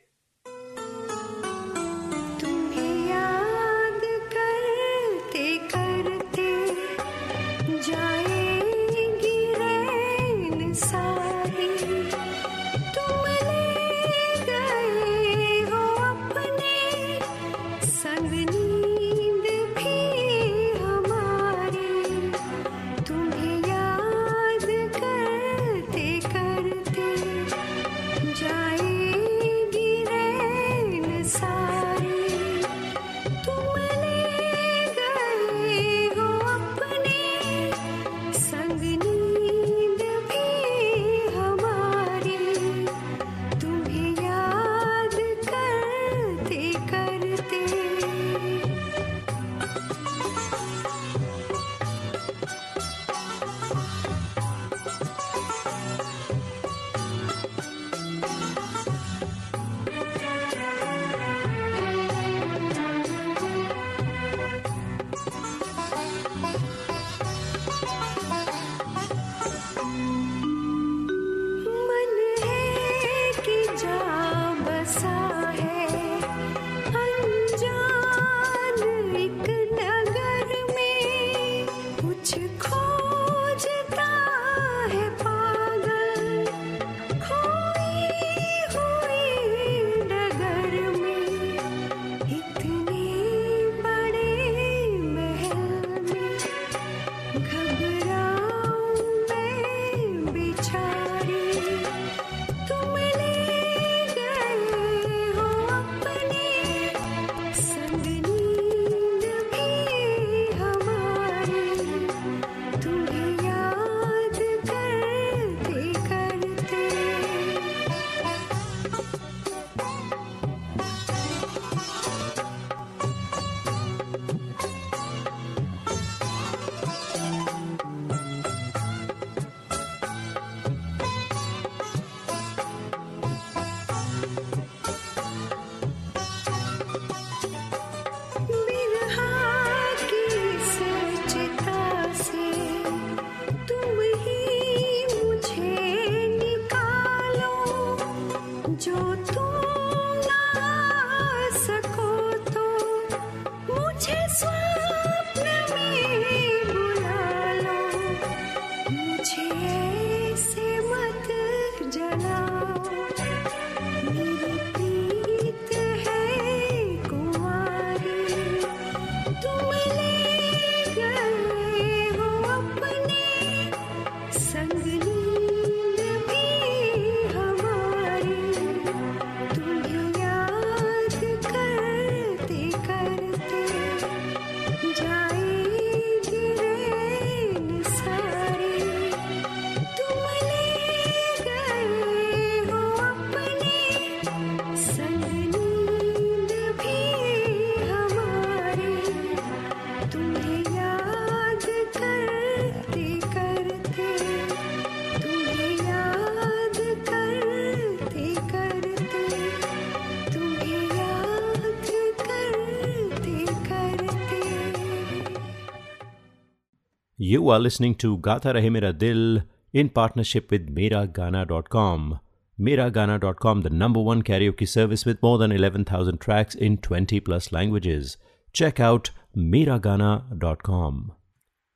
You 217.27 217.49
are 217.49 217.59
listening 217.59 217.95
to 218.01 218.09
Gata 218.19 218.51
Rahe 218.53 218.71
Mera 218.71 218.93
Dil 218.93 219.41
in 219.73 219.89
partnership 219.89 220.51
with 220.51 220.67
Miragana.com. 220.73 222.19
Miragana.com, 222.57 223.63
the 223.63 223.71
number 223.71 224.01
one 224.01 224.21
karaoke 224.21 224.67
service 224.67 225.03
with 225.03 225.21
more 225.21 225.37
than 225.37 225.51
11,000 225.51 226.21
tracks 226.21 226.55
in 226.55 226.77
20 226.77 227.19
plus 227.19 227.51
languages. 227.51 228.15
Check 228.55 228.79
out 228.79 229.11
Miragana.com. 229.35 231.01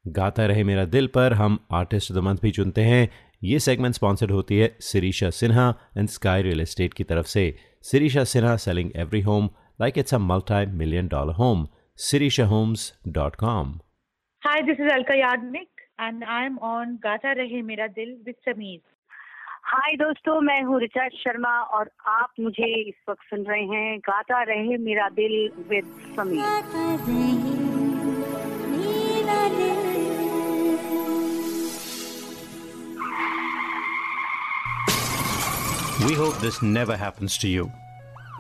गाता 0.06 0.46
रहे 0.46 0.64
मेरा 0.64 0.86
दिल 0.86 1.08
पर 1.16 1.34
हम 1.34 1.60
आर्टिस्ट 1.82 2.12
द 2.12 2.18
मंथ 2.30 2.38
भी 2.42 2.52
चुनते 2.52 2.84
हैं 2.84 3.10
ये 3.44 3.60
segment 3.60 3.96
sponsored 3.96 4.32
होती 4.32 4.58
है 4.58 4.76
Sirisha 4.82 5.30
Sinha 5.42 5.70
and 5.98 6.10
Sky 6.10 6.42
Real 6.42 6.62
Estate 6.62 6.94
की 6.94 7.04
तरफ़ 7.12 7.28
से 7.28 7.44
Sirisha 7.92 8.24
Sinha 8.38 8.56
selling 8.70 8.92
every 9.06 9.22
home 9.22 9.50
like 9.82 9.98
it's 9.98 10.14
a 10.14 10.18
multi 10.32 10.66
million 10.78 11.08
dollar 11.08 11.34
home 11.44 11.68
Sirisha 12.10 12.46
Homes 12.56 12.92
dot 13.08 13.36
com 13.46 13.80
Hi, 14.44 14.64
this 14.66 14.80
is 14.80 14.92
Alka 14.92 15.14
Yagnik 15.14 15.70
and 16.00 16.24
I'm 16.24 16.58
on 16.60 16.98
Gata 17.00 17.36
Rahe 17.38 17.64
Mera 17.64 17.88
Dil 17.88 18.16
with 18.26 18.38
Sameer. 18.44 18.82
Hi 19.64 19.96
दोस्तों 19.96 20.40
मैं 20.42 20.62
हूँ 20.66 20.80
ऋचा 20.82 21.08
शर्मा 21.16 21.52
और 21.78 21.90
आप 22.08 22.30
मुझे 22.40 22.70
इस 22.90 22.96
वक्त 23.10 23.22
सुन 23.30 23.44
रहे 23.50 23.64
हैं 23.74 24.00
Gaata 24.08 24.42
Rahe 24.50 24.78
Mera 24.88 25.10
Dil 25.20 25.36
with 25.70 25.92
Sameer 26.16 26.42
We 36.08 36.14
hope 36.16 36.40
this 36.40 36.62
never 36.64 36.98
happens 36.98 37.38
to 37.38 37.48
you. 37.48 37.72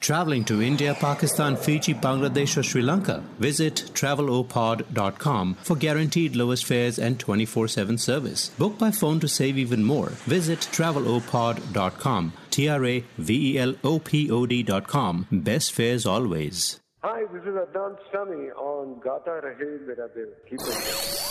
Traveling 0.00 0.44
to 0.44 0.62
India, 0.62 0.94
Pakistan, 0.98 1.56
Fiji, 1.56 1.92
Bangladesh, 1.94 2.56
or 2.56 2.62
Sri 2.62 2.80
Lanka? 2.80 3.22
Visit 3.38 3.82
travelopod.com 3.94 5.56
for 5.62 5.76
guaranteed 5.76 6.36
lowest 6.36 6.64
fares 6.64 6.98
and 6.98 7.18
24 7.20 7.68
7 7.68 7.98
service. 7.98 8.48
Book 8.58 8.78
by 8.78 8.90
phone 8.90 9.20
to 9.20 9.28
save 9.28 9.58
even 9.58 9.84
more. 9.84 10.08
Visit 10.36 10.60
travelopod.com. 10.72 12.32
T 12.50 12.68
R 12.68 12.84
A 12.84 13.04
V 13.18 13.38
E 13.50 13.58
L 13.58 13.74
O 13.84 13.98
P 13.98 14.30
O 14.30 14.46
D.com. 14.46 15.26
Best 15.30 15.72
fares 15.72 16.06
always. 16.06 16.80
Hi, 17.02 17.20
this 17.32 17.42
is 17.42 17.54
Adnan 17.64 17.96
Sami 18.12 18.48
on 18.70 18.98
Gata 19.04 19.36
Rahe 19.44 19.68
Mera 19.86 20.08
Dil. 20.14 20.32
Keep 20.48 20.60
it. 20.60 21.26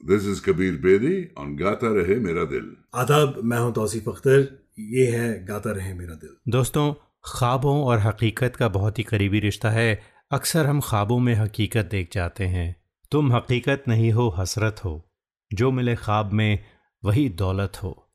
This 0.00 0.24
is 0.24 0.40
Kabir 0.40 0.78
Bedi 0.78 1.30
on 1.36 1.54
Gata 1.56 1.86
Rahe 1.86 2.20
Mera 2.20 2.46
Dil. 2.52 2.68
आदाब 3.02 3.40
मैं 3.50 3.58
हूं 3.58 3.72
तौसीफ 3.72 4.08
अख्तर 4.08 4.40
ये 4.79 5.11
है, 5.11 5.45
गाता 5.45 5.71
रहे 5.71 5.93
मेरा 5.93 6.13
दिल। 6.13 6.51
दोस्तों, 6.51 6.93
ख्वाबों 7.25 7.83
और 7.83 7.99
हकीकत 7.99 8.55
का 8.55 8.67
बहुत 8.67 8.99
ही 8.99 9.03
करीबी 9.03 9.39
रिश्ता 9.39 9.69
है। 9.69 10.01
अक्सर 10.31 10.65
हम 10.65 10.81
ख्वाबों 10.81 11.19
में 11.19 11.35
हकीकत 11.35 11.85
देख 11.85 12.09
जाते 12.11 12.45
हैं। 12.45 12.75
तुम 13.11 13.33
हकीकत 13.33 13.83
नहीं 13.87 14.11
हो, 14.11 14.29
हसरत 14.29 14.75
हो। 14.85 15.09
जो 15.53 15.71
मिले 15.71 15.95
ख्वाब 15.95 16.31
में, 16.31 16.59
वही 17.05 17.29
दौलत 17.29 17.83
हो। 17.83 18.07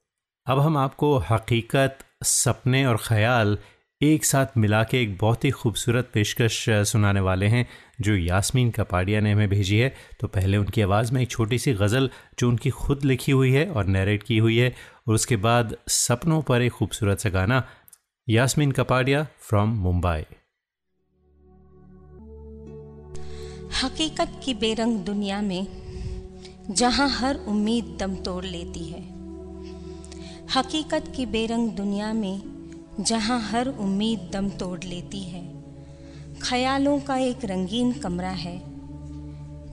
अब 0.47 0.59
हम 0.59 0.77
आपको 0.77 1.19
हकीकत, 1.19 1.99
सपने 2.23 2.87
और 2.87 2.97
ख्याल 2.97 3.59
एक 4.03 4.25
साथ 4.25 4.47
मिला 4.57 4.85
के 4.85 5.03
एक 5.03 5.19
बहुत 5.19 5.45
ही 5.45 5.51
खूबसूरत 5.51 6.11
पेशकश 6.15 6.67
सुनाने 6.71 7.21
वाले 7.21 7.47
हैं, 7.47 7.69
जो 8.01 8.17
यास्मीन 8.17 8.71
कपाड़िया 8.71 9.21
ने 9.21 9.33
हमें 9.33 9.49
भेजी 9.49 9.79
है। 9.79 9.95
तो 10.21 10.29
पहले 10.29 10.57
उनकी 10.57 10.81
आवाज़ 10.81 11.13
में 11.13 11.23
एक 11.23 11.31
छोटी 11.31 11.59
सी 11.59 11.73
गज़ल, 11.73 12.11
जो 12.39 12.49
उनकी 12.49 12.71
खुद 12.71 13.05
लिखी 13.05 13.33
हुई 13.33 13.53
है 13.53 13.71
और 13.71 13.87
नरेट 13.87 14.23
की 14.23 14.39
हुई 14.39 14.59
है। 14.59 14.75
और 15.07 15.15
उसके 15.15 15.37
बाद 15.37 15.77
सपनों 15.89 16.43
पर 16.43 16.63
एक 16.63 16.73
खूबसूरत 16.73 17.21
सा 17.21 17.29
गाना, 17.29 17.67
यास्मीन 18.29 18.73
कपाड़िया 18.73 19.27
फ्रॉम 19.41 19.69
मुंबई। 19.69 20.25
हकीकत 23.83 24.41
की 24.45 24.55
बेरंग 24.55 24.99
दुनिया 24.99 25.41
में 25.43 25.67
जहाँ 26.71 27.09
हर 27.09 27.37
उम्मीद 27.37 27.97
दम 28.01 28.15
तोड़ 28.15 28.45
लेती 28.45 28.85
है। 28.85 29.01
हकीकत 30.57 31.13
की 31.17 31.27
बेरंग 31.27 31.71
दुनिया 31.71 32.13
में 32.13 32.41
जहाँ 33.01 33.41
हर 33.41 33.69
उम्मीद 33.69 34.31
दम 34.33 34.49
तोड़ 34.51 34.85
लेती 34.85 35.21
है। 35.21 35.43
ख्यालों 36.43 37.01
का 37.01 37.17
एक 37.17 37.45
रंगीन 37.45 37.93
कमरा 37.93 38.31
है, 38.31 38.61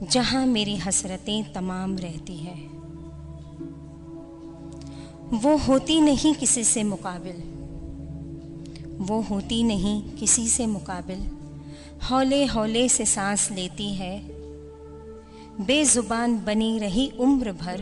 जहाँ 0.02 0.46
मेरी 0.46 0.76
हसरतें 0.76 1.52
तमाम 1.52 1.96
रहती 1.98 2.36
है। 2.36 2.69
वो 5.32 5.56
होती 5.56 6.00
नहीं 6.00 6.34
किसी 6.34 6.64
से 6.64 6.82
मुकाबिल। 6.82 7.60
वो 8.98 9.20
होती 9.20 9.62
नहीं 9.62 10.10
किसी 10.10 10.48
से 10.48 10.66
मुकाबिल। 10.66 11.30
हौले 12.10 12.44
हौले 12.44 12.88
से 12.88 13.06
सांस 13.06 13.50
लेती 13.50 13.94
है। 13.94 14.20
बेजुबान 15.60 16.44
बनी 16.44 16.78
रही 16.78 17.12
उम्र 17.20 17.52
भर। 17.52 17.80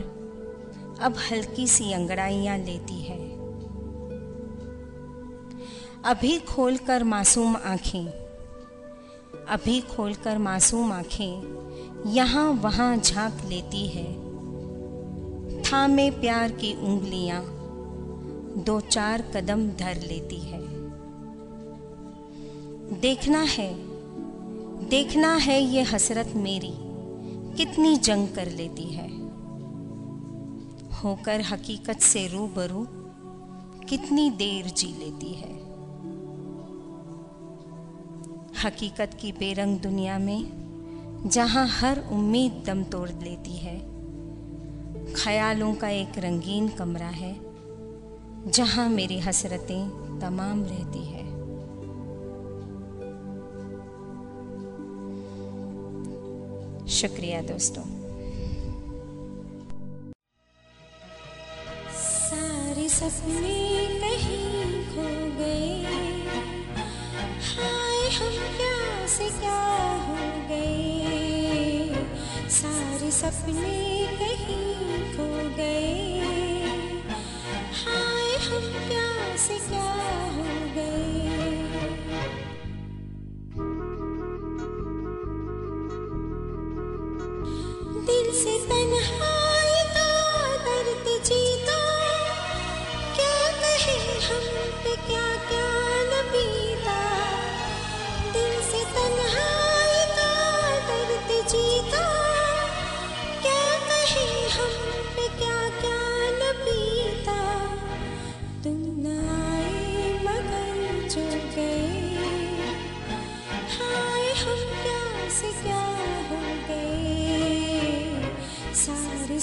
अब 1.01 1.15
हल्की 1.31 1.67
सी 1.67 1.93
अंगड़ाइयाँ 1.93 2.57
लेती 2.57 3.01
है। 3.01 3.29
अभी 6.05 6.39
खोलकर 6.39 7.03
मासूम 7.03 7.55
आँखें। 7.55 8.05
अभी 9.49 9.81
खोलकर 9.81 10.37
मासूम 10.37 10.91
आँखें। 10.91 11.59
यहाँ 12.11 12.51
वहाँ 12.51 12.97
झाँक 12.97 13.33
लेती 13.45 13.87
है। 13.87 14.28
थामे 15.71 16.11
प्यार 16.11 16.51
की 16.51 16.73
उंगलियाँ 16.73 17.41
दो 18.63 18.79
चार 18.79 19.21
कदम 19.21 19.69
धर 19.69 19.95
लेती 19.95 20.39
है। 20.39 20.61
देखना 22.99 23.41
है 23.41 23.73
देखना 24.89 25.35
है 25.35 25.63
ये 25.63 25.81
हसरत 25.81 26.33
मेरी, 26.35 26.73
कितनी 27.57 27.97
जंग 27.97 28.27
कर 28.27 28.51
लेती 28.51 28.83
है। 28.83 29.07
होकर 30.91 31.41
हकीकत 31.41 31.99
से 31.99 32.27
रूबरू 32.27 32.87
कितनी 33.85 34.29
देर 34.29 34.65
जी 34.65 34.87
लेती 34.87 35.33
है। 35.33 35.53
हकीकत 38.65 39.17
की 39.21 39.31
बेरंग 39.31 39.79
दुनिया 39.79 40.19
में 40.19 40.51
जहाँ 41.25 41.67
हर 41.67 42.03
उम्मीद 42.11 42.63
दम 42.67 42.83
तोड़ 42.83 43.09
लेती 43.09 43.57
है 43.57 43.98
ख्यालों 45.15 45.73
का 45.75 45.89
एक 45.89 46.17
रंगीन 46.17 46.67
कमरा 46.69 47.07
है, 47.15 47.35
जहाँ 48.47 48.89
मेरी 48.89 49.19
हसरतें 49.19 50.19
तमाम 50.19 50.63
रहती 50.65 51.03
है। 51.05 51.27
शुक्रिया 56.91 57.41
दोस्तों। 57.43 57.83
सारे 61.95 62.87
सपने 62.89 63.57
कहीं 63.99 64.71
खो 64.87 65.07
गए, 65.37 65.69
हाय 67.49 68.01
हम 68.15 68.35
क्या 68.57 69.07
से 69.07 69.29
क्या 69.39 69.61
हो 70.07 70.19
गए। 70.49 70.75
सारे 72.51 73.11
सपने 73.11 73.77
कहीं 74.17 74.38
खो 75.59 75.65
गए 75.65 77.01
हाय 77.81 78.35
हम 78.47 78.71
क्या 78.87 79.35
से 79.37 79.57
क्या 79.67 79.83
हो 80.35 80.47
गए 80.75 81.18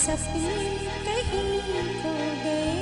सपने 0.07 0.57
कहीं 1.07 1.61
खो 2.02 2.12
गए। 2.44 2.76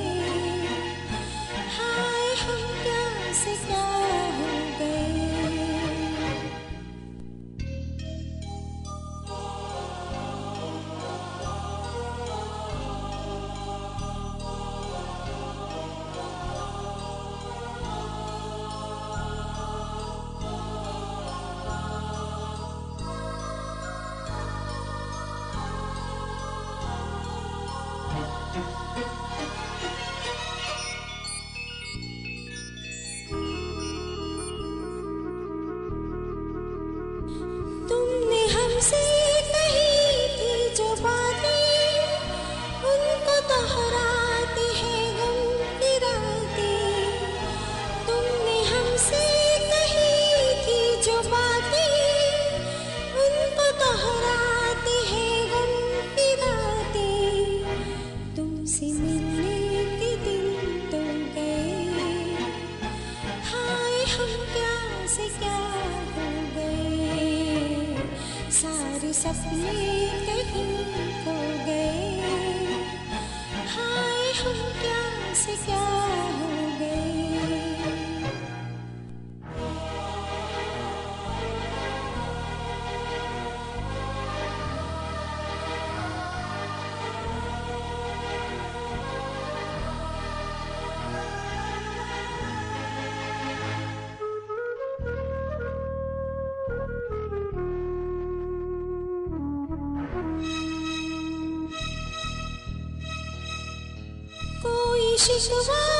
कोई 105.27 105.94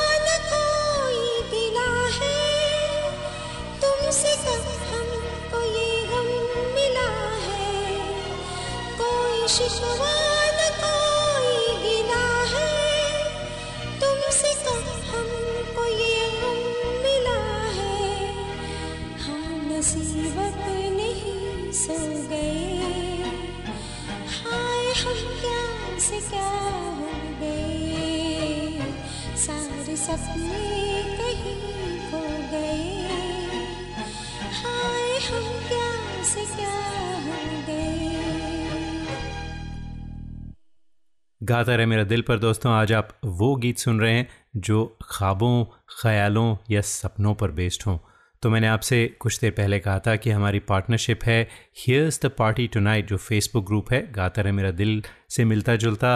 गाता 41.43 41.75
रहे 41.75 41.85
मेरा 41.85 42.03
दिल 42.03 42.21
पर 42.21 42.39
दोस्तों, 42.39 42.71
आज 42.73 42.93
आप 42.93 43.09
वो 43.25 43.55
गीत 43.55 43.77
सुन 43.77 43.99
रहे 43.99 44.13
हैं 44.13 44.27
जो 44.55 44.97
ख्वाबों, 45.01 45.65
ख्यालों 46.01 46.57
या 46.71 46.81
सपनों 46.81 47.35
पर 47.35 47.51
बेस्ड 47.51 47.83
हों। 47.87 47.97
तो 48.45 48.49
मैंने 48.49 48.67
आपसे 48.67 48.97
कुछ 49.19 49.39
देर 49.39 49.51
पहले 49.51 49.79
कहा 49.79 49.99
था 49.99 50.15
कि 50.15 50.29
हमारी 50.29 50.59
पार्टनरशिप 50.59 51.23
है। 51.25 51.47
हियर्स 51.77 52.21
द 52.21 52.29
पार्टी 52.29 52.67
टुनाइट 52.67 53.07
जो 53.07 53.17
फेसबुक 53.17 53.65
ग्रुप 53.65 53.91
है। 53.91 54.01
गाता 54.11 54.41
रहे 54.41 54.51
मेरा 54.51 54.71
दिल 54.71 55.03
से 55.29 55.45
मिलता 55.45 55.75
जुलता 55.75 56.13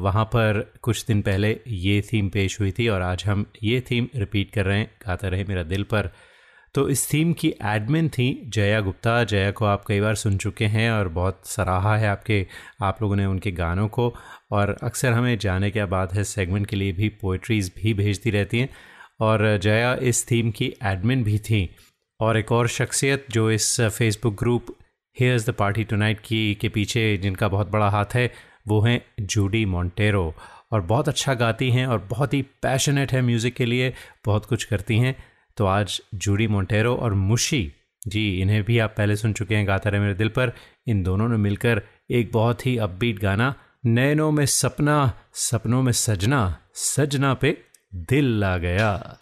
वहाँ 0.00 0.24
पर 0.24 0.60
कुछ 0.82 1.04
दिन 1.04 1.22
पहले 1.22 1.60
ये 1.66 2.00
थीम 2.00 2.28
पेश 2.28 2.60
हुई 2.60 2.70
थी 2.70 2.88
और 2.88 3.02
आज 3.02 3.24
हम 3.26 3.44
ये 3.62 3.80
थीम 3.80 4.08
रिपीट 4.16 4.50
कर 4.50 4.64
रहे 4.64 4.78
हैं। 4.78 4.90
गाता 5.06 5.28
रहे 5.28 5.44
मेरा 5.44 5.62
दिल 5.62 5.82
पर। 5.82 6.10
तो 6.74 6.88
इस 6.88 7.12
थीम 7.12 7.32
की 7.32 7.52
एडमिन 7.64 8.08
थी 8.08 8.28
जया 8.54 8.80
गुप्ता। 8.80 9.24
जया 9.24 9.50
को 9.50 9.64
आप 9.64 9.84
कई 9.88 10.00
बार 10.00 10.14
सुन 10.14 10.36
चुके 10.36 10.64
हैं 10.66 10.90
और 10.90 11.08
बहुत 11.08 11.40
सराहा 11.46 11.96
है 11.96 12.08
आपके, 12.08 12.46
आप 12.82 13.02
लोगों 13.02 13.16
ने 13.16 13.26
उनके 13.26 13.50
गानों 13.52 13.88
को। 13.88 14.14
और 14.50 14.76
अक्सर 14.82 15.12
हमें 15.12 15.38
जाने 15.38 15.70
क्या 15.70 15.86
बात 15.86 16.14
है 16.14 16.24
सेगमेंट 16.24 16.66
के 16.66 16.76
लिए 16.76 16.92
भी 16.92 17.08
पोइट्रीज़ 17.08 17.70
भी 17.76 17.94
भेजती 17.94 18.30
रहती 18.30 18.58
हैं। 18.58 18.68
और 19.20 19.56
जया 19.62 19.94
इस 20.02 20.26
थीम 20.30 20.50
की 20.50 20.72
एडमिन 20.84 21.22
भी 21.24 21.38
थी। 21.38 21.68
और 22.20 22.36
एक 22.36 22.52
और 22.52 22.68
शख्सियत 22.68 23.26
जो 23.30 23.50
इस 23.50 23.80
Facebook 23.80 24.38
group 24.38 24.66
here's 25.16 25.48
the 25.48 25.52
party 25.52 25.84
tonight 25.84 26.20
की, 26.20 26.54
के 26.54 26.68
पीछे 26.68 27.16
जिनका 27.16 27.48
बहुत 27.48 27.70
बड़ा 27.70 27.88
हाथ 27.88 28.14
है, 28.14 28.30
वो 28.68 28.80
हैं 28.80 29.00
जूडी 29.20 29.64
मोंटेरो 29.64 30.34
और 30.72 30.80
बहुत 30.80 31.08
अच्छा 31.08 31.34
गाती 31.34 31.70
हैं 31.70 31.86
और 31.86 31.98
बहुत 32.10 32.34
ही 32.34 32.42
पैशनेट 32.62 33.12
है 33.12 33.22
म्यूज़िक 33.22 33.54
के 33.54 33.66
लिए, 33.66 33.92
बहुत 34.24 34.46
कुछ 34.46 34.64
करती 34.64 34.98
हैं। 34.98 35.16
तो 35.56 35.66
आज 35.66 36.00
जूडी 36.14 36.46
मोंटेरो 36.46 36.94
और 36.94 37.14
मुशी 37.14 37.72
जी, 38.02 38.40
इन्हें 38.40 38.62
भी 38.62 38.78
आप 38.78 38.94
पहले 38.96 39.16
सुन 39.16 39.32
चुके 39.32 39.54
हैं 39.56 39.66
गाता 39.66 39.90
रहे 39.90 40.00
मेरे 40.00 40.14
दिल 40.14 40.28
पर। 40.28 40.52
इन 40.86 41.02
दोनों 41.02 41.28
ने 41.28 41.36
मिलकर 41.36 41.80
एक 42.10 42.30
बहुत 42.32 42.66
ही 42.66 42.76
अपबीट 42.78 43.18
गाना, 43.18 43.54
नैनों 43.86 44.30
में 44.30 44.44
सपना, 44.46 45.12
सपनों 45.34 45.82
में 45.82 45.92
सजना 45.92 46.58
सजना 46.74 47.32
पे 47.34 47.56
दिल 47.96 48.44
आ 48.44 48.56
गया। 48.56 49.16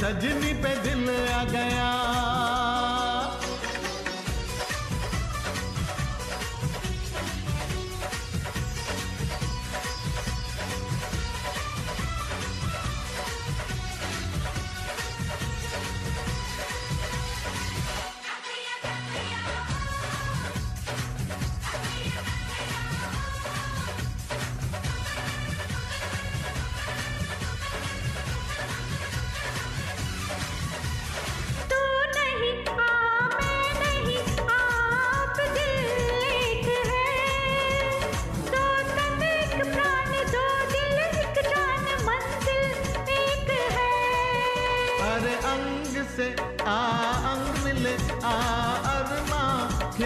सजनी 0.00 0.52
पे 0.62 0.74
दिल 0.82 1.08
आ 1.10 1.42
गया। 1.52 1.77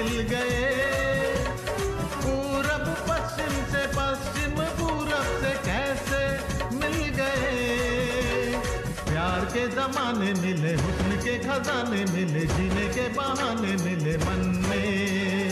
मिल 0.02 0.20
गए। 0.22 0.70
पूरब 2.22 2.86
पश्चिम 3.08 3.52
से 3.72 3.82
पश्चिम, 3.96 4.56
पूरब 4.80 5.28
से 5.42 5.52
कैसे 5.66 6.22
मिल 6.76 6.98
गए। 7.18 8.58
प्यार 9.04 9.44
के 9.44 9.66
जमाने 9.68 10.32
मिले, 10.40 10.74
हुस्न 10.74 11.20
के 11.24 11.38
खजाने 11.38 12.04
मिले, 12.12 12.46
जीने 12.46 12.88
के 12.88 13.08
बहाने 13.12 13.76
मिले 13.84 14.16
मन 14.18 14.42
में। 14.70 15.51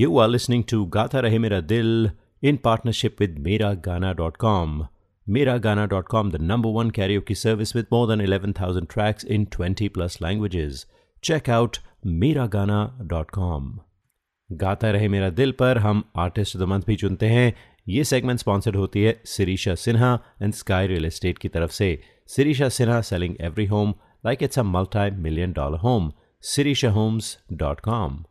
यू 0.00 0.18
आर 0.18 0.28
लिसनिंग 0.28 0.62
टू 0.70 0.84
गाता 0.92 1.20
रहे 1.20 1.38
मेरा 1.38 1.60
दिल 1.70 2.10
इन 2.42 2.56
पार्टनरशिप 2.64 3.16
विद 3.20 3.38
मेरा 3.38 3.72
गाना 3.86 4.12
dot 4.20 4.36
com 4.36 4.86
Mera 5.26 5.56
Gaana 5.66 5.84
dot 5.86 6.06
com 6.08 6.30
the 6.30 6.36
number 6.42 6.70
one 6.70 6.90
karaoke 6.90 7.20
की 7.28 7.34
service 7.34 7.74
with 7.76 7.86
more 7.92 8.06
than 8.08 8.20
eleven 8.20 8.52
thousand 8.60 8.86
tracks 8.92 9.24
in 9.24 9.44
twenty 9.52 9.88
plus 9.88 10.16
languages 10.22 10.84
check 11.24 11.50
out 11.50 11.76
Mera 12.22 12.46
Gaana 12.54 12.78
dot 13.10 13.30
com 13.30 13.68
गाता 14.50 14.90
रहे 14.90 15.08
मेरा 15.08 15.28
दिल 15.42 15.52
पर 15.60 15.78
हम 15.78 16.02
artist 16.18 16.56
the 16.56 16.70
month 16.72 16.82
भी 16.86 16.96
चुनते 16.96 17.26
हैं। 17.26 17.52
ये 17.88 18.04
सेगमेंट 18.04 18.40
स्पॉन्सर्ड 18.40 18.76
होती 18.76 19.02
है 19.02 19.20
Sirisha 19.26 19.74
Sinha 19.74 20.18
and 20.42 20.54
Sky 20.54 20.86
Real 20.86 21.06
Estate 21.06 21.38
की 21.38 21.48
तरफ़ 21.48 21.72
से। 21.72 21.90
Sirisha 22.36 22.68
Sinha 22.68 23.00
selling 23.10 23.36
every 23.40 23.66
home 23.66 23.94
like 24.26 24.42
it's 24.42 24.58
a 24.58 24.62
multi 24.72 25.10
million 25.22 25.52
dollar 25.52 25.78
home 25.78 26.12
Sirisha 26.54 26.90
Homes 26.90 27.36
dot 27.52 27.80
com 27.80 28.24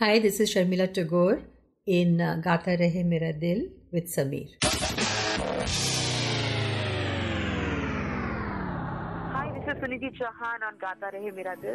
Hi, 0.00 0.20
this 0.20 0.38
is 0.38 0.54
Sharmila 0.54 0.94
Tagore 0.94 1.40
in 1.84 2.20
uh, 2.20 2.36
Gata 2.40 2.76
Rehe 2.78 3.04
Mera 3.04 3.32
Dil 3.32 3.62
with 3.90 4.06
Sameer. 4.06 4.46
Hi, 9.32 9.50
this 9.56 9.64
is 9.66 9.82
Suniti 9.82 10.10
Chauhan 10.20 10.62
on 10.68 10.78
Gata 10.78 11.10
Rehe 11.12 11.34
Mera 11.34 11.56
Dil. 11.60 11.74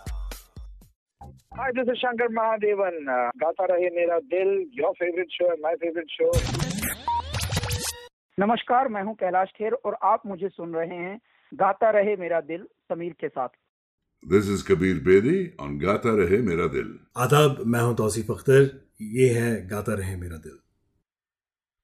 Hi, 1.21 1.69
this 1.71 1.87
is 1.87 1.99
Shankar 1.99 2.29
Mahadevan. 2.29 2.95
Uh, 3.07 3.29
गाता 3.41 3.65
रहे 3.71 3.89
मेरा 3.95 4.17
दिल 4.29 4.51
your 4.73 4.91
favorite 4.95 5.31
show 5.31 5.49
and 5.51 5.61
my 5.61 5.73
favorite 5.81 6.13
show. 6.13 6.29
नमस्कार 8.37 8.87
मैं 8.87 9.03
हूँ 9.03 9.13
कैलाश 9.15 9.51
खेर 9.57 9.73
और 9.85 9.97
आप 10.03 10.21
मुझे 10.27 10.49
सुन 10.49 10.73
रहे 10.75 10.97
हैं 10.97 11.19
गाता 11.51 11.89
रहे 11.97 12.15
मेरा 12.15 12.39
दिल 12.49 12.65
समीर 12.91 13.13
के 13.21 13.27
साथ 13.29 13.49
This 14.23 14.49
is 14.55 14.63
Kabir 14.63 14.97
Bedi 15.05 15.37
on 15.65 15.77
Gata 15.83 16.15
Rahe 16.21 16.41
Mera 16.49 16.67
Dil. 16.73 16.89
आदाब 17.17 17.63
मैं 17.67 17.81
हूँ 17.81 17.95
तौसीफ 17.97 18.31
अख्तर 18.31 18.69
ये 19.19 19.29
है 19.33 19.51
गाता 19.67 19.93
रहे 20.01 20.15
मेरा 20.15 20.37
दिल 20.47 20.57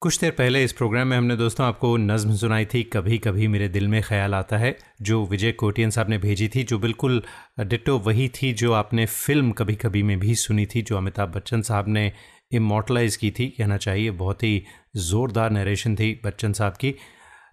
कुछ 0.01 0.19
देर 0.19 0.31
पहले 0.31 0.63
इस 0.63 0.73
प्रोग्राम 0.73 1.07
में 1.07 1.17
हमने 1.17 1.35
दोस्तों 1.35 1.65
आपको 1.65 1.97
नज्म 1.97 2.35
सुनाई 2.35 2.65
थी 2.65 2.81
कभी 2.83 3.17
कभी 3.17 3.47
मेरे 3.47 3.67
दिल 3.67 3.87
में 3.87 4.01
ख्याल 4.01 4.35
आता 4.35 4.57
है, 4.57 4.77
जो 5.01 5.25
विजय 5.25 5.51
कोटियन 5.51 5.89
साहब 5.89 6.09
ने 6.09 6.17
भेजी 6.17 6.47
थी, 6.47 6.63
जो 6.63 6.77
बिल्कुल 6.79 7.21
डिटो 7.59 7.97
वही 7.97 8.27
थी 8.29 8.51
जो 8.53 8.73
आपने 8.73 9.05
फ़िल्म 9.05 9.51
कभी 9.51 9.75
कभी 9.75 10.03
में 10.03 10.19
भी 10.19 10.35
सुनी 10.35 10.65
थी, 10.65 10.81
जो 10.81 10.97
अमिताभ 10.97 11.29
बच्चन 11.29 11.61
साहब 11.61 11.87
ने 11.87 12.11
इमोटलाइज 12.51 13.15
की 13.15 13.31
थी, 13.31 13.47
कहना 13.47 13.77
चाहिए, 13.77 14.11
बहुत 14.11 14.43
ही 14.43 14.63
ज़ोरदार 14.95 15.51
नरेशन 15.51 15.95
थी 15.95 16.21
बच्चन 16.25 16.53
साहब 16.53 16.73
की। 16.73 16.93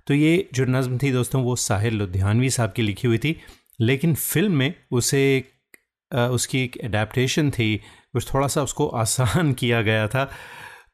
तो 0.06 0.14
ये 0.14 0.48
जो 0.54 0.64
नज़म 0.64 0.98
थी 0.98 1.12
दोस्तों, 1.12 1.42
वो 1.42 1.56
साहिल 1.56 1.94
लुधियानवी 1.94 2.50
साहब 2.50 2.72
की 2.72 2.82
लिखी 2.82 3.08
हुई 3.08 3.18
थी, 3.18 3.36
लेकिन 3.80 4.14
फ़िल्म 4.14 4.52
में 4.52 4.74
उसे 4.90 5.44
उसकी 6.14 6.62
एक 6.64 6.76
एडेप्टेशन 6.84 7.50
थी, 7.50 7.76
कुछ 8.12 8.34
थोड़ा 8.34 8.46
सा 8.46 8.62
उसको 8.62 8.88
आसान 8.88 9.52
किया 9.58 9.82
गया 9.82 10.06
था। 10.08 10.30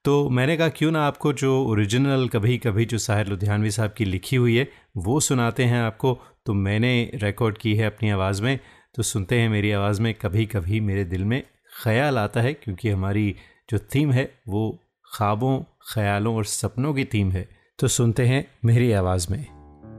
तो 0.05 0.29
मैंने 0.31 0.57
कहा, 0.57 0.69
क्यों 0.69 0.91
ना 0.93 1.03
आपको 1.07 1.33
जो 1.33 1.65
ओरिजिनल 1.65 2.29
कभी 2.29 2.57
कभी 2.59 2.85
जो 2.85 2.99
साहिर 2.99 3.27
लुधियानवी 3.27 3.71
साहब 3.71 3.93
की 3.93 4.05
लिखी 4.05 4.37
हुई 4.37 4.57
है, 4.57 4.69
वो 4.97 5.21
सुनाते 5.21 5.65
हैं 5.65 5.83
आपको। 5.83 6.19
तो 6.47 6.55
मैंने 6.55 7.11
रिकॉर्ड 7.15 7.59
की 7.59 7.75
है 7.75 7.87
अपनी 7.87 8.11
आवाज़ 8.11 8.43
में। 8.43 8.59
तो 8.95 9.03
सुनते 9.03 9.39
हैं 9.41 9.49
मेरी 9.49 9.71
आवाज़ 9.71 10.01
में 10.03 10.13
कभी 10.15 10.47
कभी 10.47 10.81
मेरे 10.81 11.05
दिल 11.05 11.25
में 11.25 11.43
ख्याल 11.83 12.19
आता 12.19 12.41
है, 12.41 12.53
क्योंकि 12.55 12.89
हमारी 12.89 13.35
जो 13.71 13.79
थीम 13.79 14.13
है, 14.13 14.25
वो 14.49 14.79
ख्वाबों, 15.07 15.59
ख्यालों 15.95 16.35
और 16.37 16.45
सपनों 16.45 16.95
की 16.95 17.05
थीम 17.05 17.31
है। 17.31 17.49
तो 17.79 17.89
सुनते 17.89 18.27
हैं 18.27 18.45
मेरी 18.65 18.93
आवाज़ 18.93 19.27
में। 19.31 19.45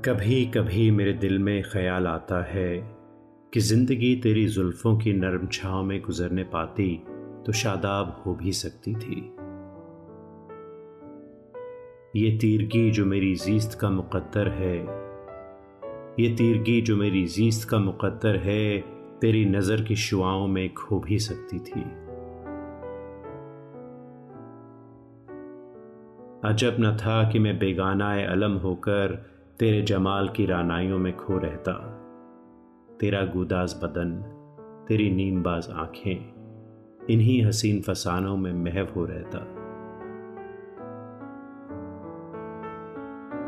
कभी 0.05 0.45
कभी 0.45 0.89
मेरे 0.91 1.13
दिल 1.13 1.39
में 1.39 1.61
ख्याल 1.63 2.07
आता 2.07 2.43
है 2.53 2.69
कि 3.53 3.59
ज़िंदगी 3.59 4.15
तेरी 4.15 4.47
जुल्फ़ों 4.47 4.97
की 4.97 5.13
नरम 5.13 5.47
छाँव 5.47 5.83
में 5.83 6.01
गुजरने 6.01 6.43
पाती 6.43 6.95
तो 7.45 7.51
शादाब 7.51 8.21
हो 8.25 8.35
भी 8.35 8.51
सकती 8.53 8.93
थी। 8.95 9.21
ये 12.15 12.37
तीरगी 12.37 12.91
जो 12.91 13.05
मेरी 13.05 13.35
जीस्त 13.35 13.79
का 13.79 13.89
मुकद्दर 13.89 14.47
है। 14.47 14.77
ये 16.19 16.35
तीरगी 16.35 16.81
जो 16.81 16.97
मेरी 16.97 17.25
जीस्त 17.25 17.69
का 17.69 17.79
मुकद्दर 17.79 18.35
है, 18.35 18.81
तेरी 19.21 19.45
नज़र 19.45 19.81
की 19.81 19.95
शुआओं 19.95 20.47
में 20.47 20.73
खो 20.73 20.99
भी 20.99 21.19
सकती 21.19 21.59
थी। 21.59 21.81
अजब 26.49 26.77
न 26.79 26.97
था 26.97 27.29
कि 27.29 27.39
मैं 27.39 27.59
बेगानाए 27.59 28.25
अलम 28.25 28.53
होकर 28.53 29.25
तेरे 29.59 29.81
जमाल 29.81 30.29
की 30.29 30.45
रानाइयों 30.45 30.99
में 30.99 31.15
खो 31.15 31.37
रहता। 31.37 31.73
तेरा 32.99 33.25
गुदाज 33.25 33.73
बदन, 33.83 34.21
तेरी 34.87 35.11
नीमबाज 35.11 35.69
आँखें, 35.69 36.33
इन्हीं 37.09 37.45
हसीन 37.45 37.81
फसानों 37.81 38.37
में 38.37 38.53
महव 38.53 38.87
हो 38.95 39.05
रहता। 39.05 39.60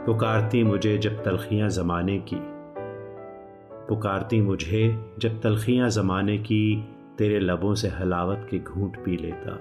पुकारती 0.05 0.63
मुझे 0.63 0.97
जब 0.97 1.23
तलखियाँ 1.23 1.69
जमाने 1.69 2.19
की। 2.19 2.37
पुकारती 3.89 4.41
मुझे 4.41 5.13
जब 5.19 5.41
तलखियाँ 5.41 5.89
जमाने 5.89 6.37
की, 6.37 6.87
तेरे 7.17 7.39
लबों 7.39 7.75
से 7.75 7.87
हलावत 7.87 8.47
के 8.51 8.59
घूंट 8.59 8.97
पी 9.05 9.17
लेता। 9.17 9.51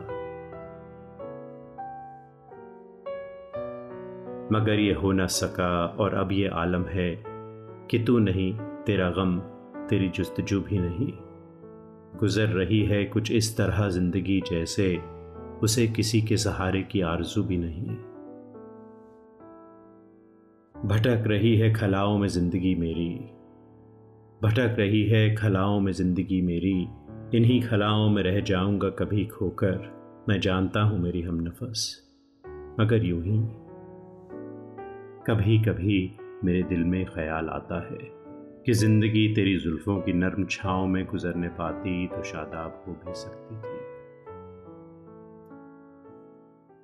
मगर 4.53 4.79
ये 4.79 4.93
हो 4.93 5.13
न 5.13 5.27
सका 5.27 5.87
और 5.87 6.15
अब 6.15 6.33
ये 6.33 6.49
आलम 6.49 6.85
है 6.85 7.25
कि 7.91 7.99
तू 7.99 8.19
नहीं, 8.19 8.55
तेरा 8.87 9.11
गम, 9.11 9.39
तेरी 9.91 10.09
जुस्तजू 10.09 10.61
भी 10.61 10.79
नहीं। 10.79 11.13
गुजर 12.19 12.47
रही 12.47 12.85
है 12.85 13.05
कुछ 13.05 13.33
इस 13.33 13.57
तरह 13.57 13.89
ज़िंदगी 13.89 14.41
जैसे, 14.41 15.03
उसे 15.63 15.87
किसी 15.87 16.23
के 16.23 16.37
सहारे 16.37 16.83
की 16.83 17.01
आरज़ू 17.01 17.43
भी 17.43 17.57
नहीं। 17.57 18.12
भटक 20.85 21.25
रही 21.27 21.55
है 21.57 21.73
खलाओं 21.73 22.17
में 22.19 22.27
ज़िंदगी 22.29 22.75
मेरी। 22.75 23.11
भटक 24.41 24.77
रही 24.79 25.03
है 25.09 25.35
खलाओं 25.35 25.79
में 25.81 25.91
ज़िंदगी 25.93 26.41
मेरी। 26.43 26.73
इन्हीं 27.37 27.61
खलाओं 27.63 28.09
में 28.11 28.23
रह 28.23 28.41
जाऊँगा 28.41 28.89
कभी 28.91 29.25
खोकर। 29.27 30.25
मैं 30.29 30.39
जानता 30.41 30.81
हूँ 30.81 30.99
मेरी 30.99 31.23
हम 31.23 31.41
नफस, 31.41 31.85
मगर 32.81 33.05
यूँ 33.05 33.23
ही 33.23 33.39
कभी 35.27 35.59
कभी 35.59 36.01
मेरे 36.45 36.63
दिल 36.63 36.85
में 36.85 37.05
ख्याल 37.07 37.49
आता 37.49 37.81
है 37.83 37.99
कि 38.67 38.73
ज़िंदगी 38.73 39.27
तेरी 39.35 39.57
जुल्फों 39.59 39.97
की 40.01 40.13
नर्म 40.13 40.47
छाँव 40.47 40.87
में 40.87 41.05
गुजरने 41.07 41.49
पाती 41.61 42.07
तो 42.07 42.23
शादाब 42.23 42.83
हो 42.87 42.93
भी 42.95 43.15
सकती 43.15 43.57
थी। 43.57 43.81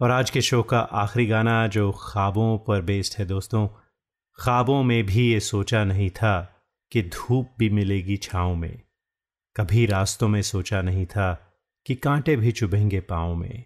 और 0.01 0.11
आज 0.11 0.31
के 0.31 0.41
शो 0.41 0.63
का 0.63 0.79
आखिरी 0.79 1.27
गाना 1.27 1.67
जो 1.67 1.91
ख्वाबों 1.93 2.57
पर 2.59 2.83
बेस्ड 2.83 3.19
है 3.19 3.27
दोस्तों 3.27 3.67
ख्वाबों 4.41 4.83
में 4.83 5.07
भी 5.07 5.33
ये 5.33 5.41
सोचा 5.41 5.85
नहीं 5.85 6.11
था 6.11 6.63
कि 6.93 7.03
धूप 7.03 7.51
भी 7.59 7.71
मिलेगी 7.71 8.17
छाँव 8.17 8.55
में। 8.55 8.81
कभी 9.57 9.87
रास्तों 9.87 10.29
में 10.29 10.43
सोचा 10.43 10.83
नहीं 10.83 11.07
था 11.07 11.57
कि 11.87 11.95
कांटे 11.95 12.37
भी 12.37 12.53
चुभेंगे 12.53 13.01
पाँव 13.01 13.35
में। 13.35 13.65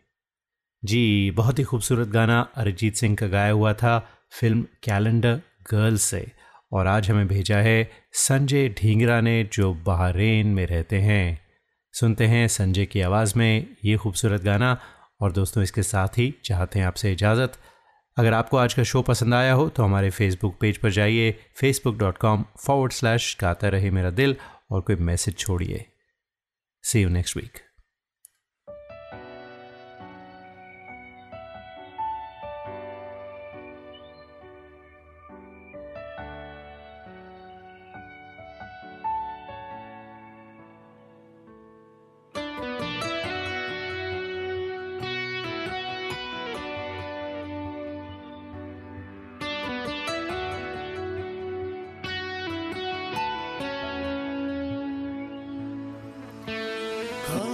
जी, 0.84 1.30
बहुत 1.30 1.58
ही 1.58 1.64
खूबसूरत 1.64 2.08
गाना 2.08 2.40
अरिजीत 2.54 2.94
सिंह 2.94 3.16
का 3.16 3.26
गाया 3.26 3.50
हुआ 3.50 3.72
था 3.72 4.08
फ़िल्म 4.40 4.62
कैलेंडर 4.62 5.40
गर्ल 5.70 5.96
से 5.96 6.32
और 6.72 6.86
आज 6.86 7.10
हमें 7.10 7.28
भेजा 7.28 7.56
है 7.56 7.90
संजय 8.12 8.68
ढींगरा 8.68 9.20
ने 9.20 9.44
जो 9.52 9.74
बहरेन 9.74 10.46
में 10.46 10.66
रहते 10.66 11.00
हैं। 11.00 11.40
सुनते 11.92 12.26
हैं 12.26 12.48
संजय 12.48 12.86
की 12.86 13.00
आवाज़ 13.00 13.32
में 13.36 13.76
ये 13.84 13.96
खूबसूरत 13.96 14.42
गाना 14.42 14.80
और 15.20 15.32
दोस्तों 15.32 15.62
इसके 15.62 15.82
साथ 15.82 16.08
ही 16.08 16.34
चाहते 16.44 16.78
हैं 16.78 16.86
आपसे 16.86 17.12
इजाज़त। 17.12 17.52
अगर 18.16 18.32
आपको 18.32 18.56
आज 18.56 18.74
का 18.74 18.82
शो 18.82 19.02
पसंद 19.02 19.34
आया 19.34 19.52
हो 19.52 19.68
तो 19.68 19.82
हमारे 19.82 20.10
फेसबुक 20.10 20.56
पेज 20.60 20.78
पर 20.78 20.90
जाइए 20.90 21.38
Facebook 21.56 21.96
dot 21.96 22.18
com 22.18 22.44
forward 22.66 22.92
slash 22.92 23.36
Gaata 23.40 23.68
Rahe 23.68 23.90
Mera 23.90 24.10
Dil, 24.10 24.36
और 24.70 24.80
कोई 24.80 24.96
मैसेज 24.96 25.36
छोड़िए। 25.38 25.86
सी 26.82 27.02
यू 27.02 27.08
नेक्स्ट 27.08 27.36
वीक 27.36 27.58
ख्वाबों 57.24 57.51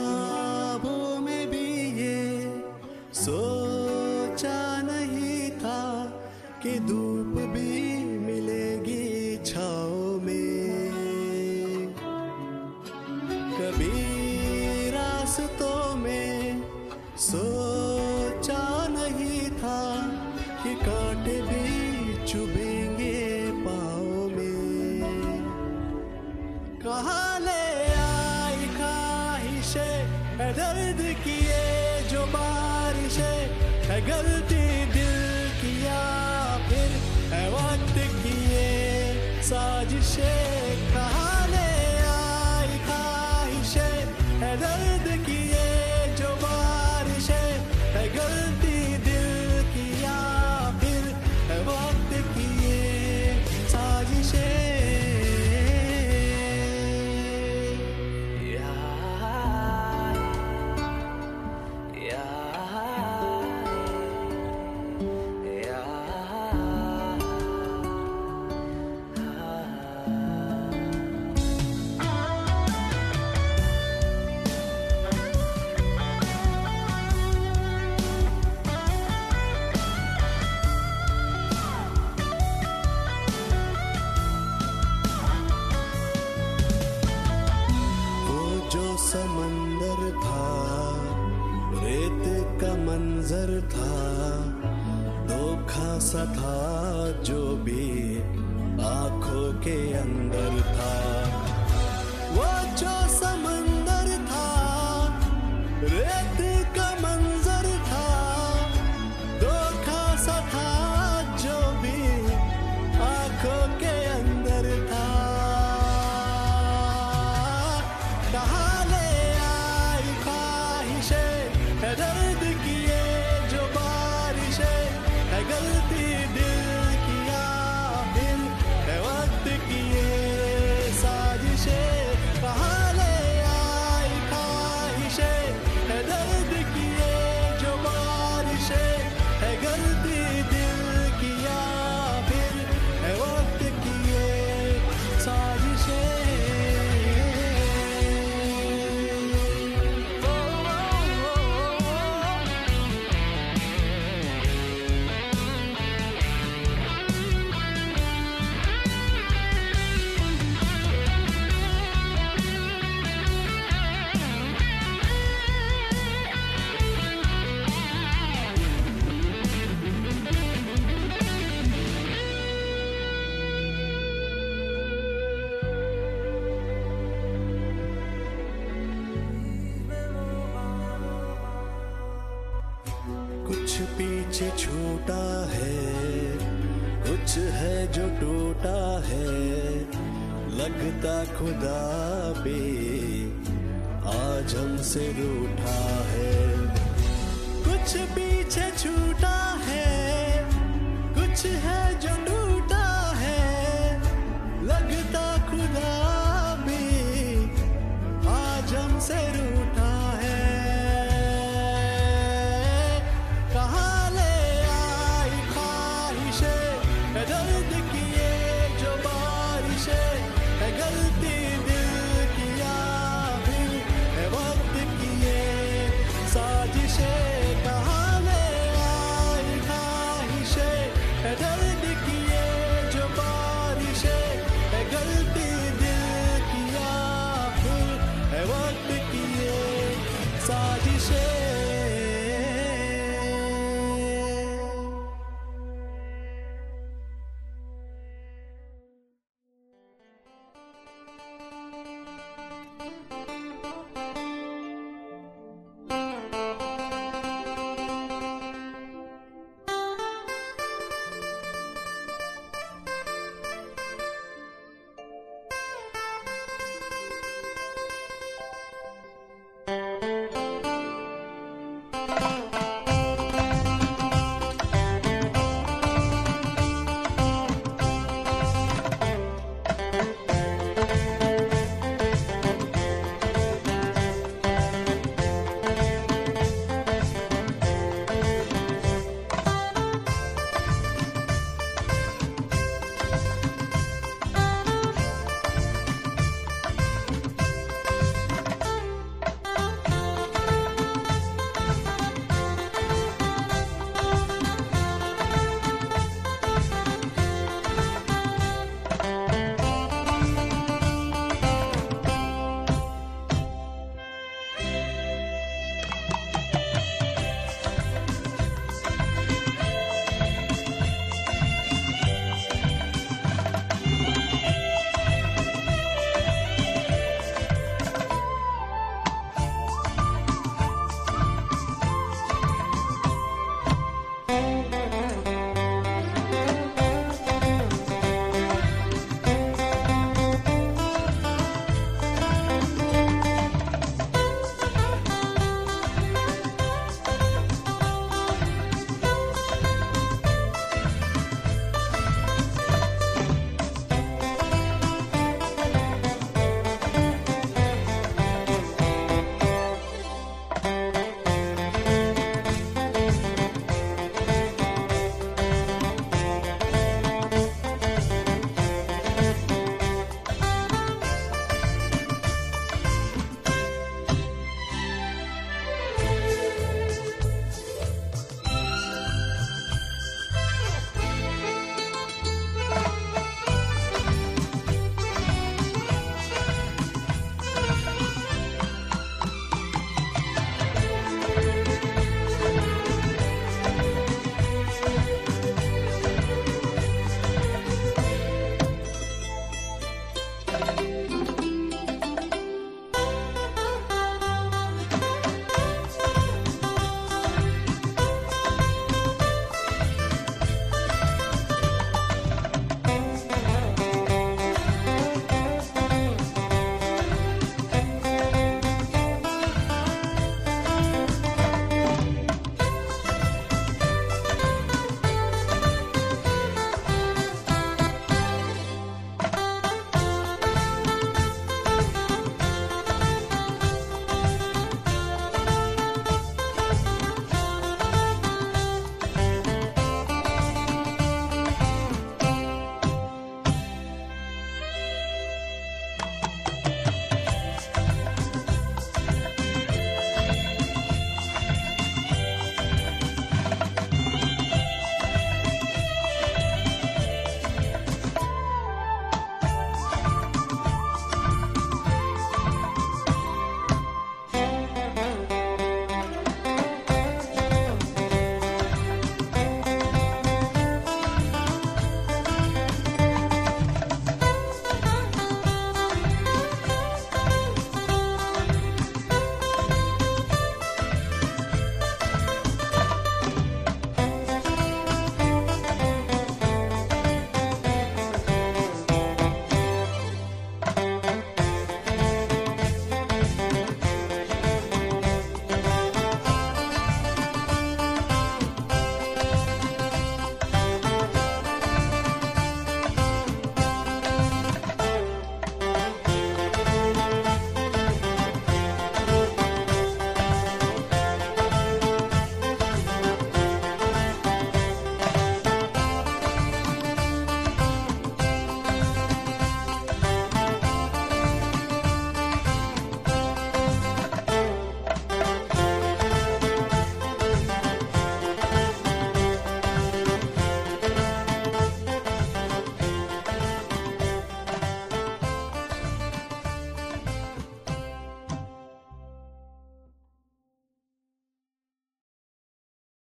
shade. 216.41 217.58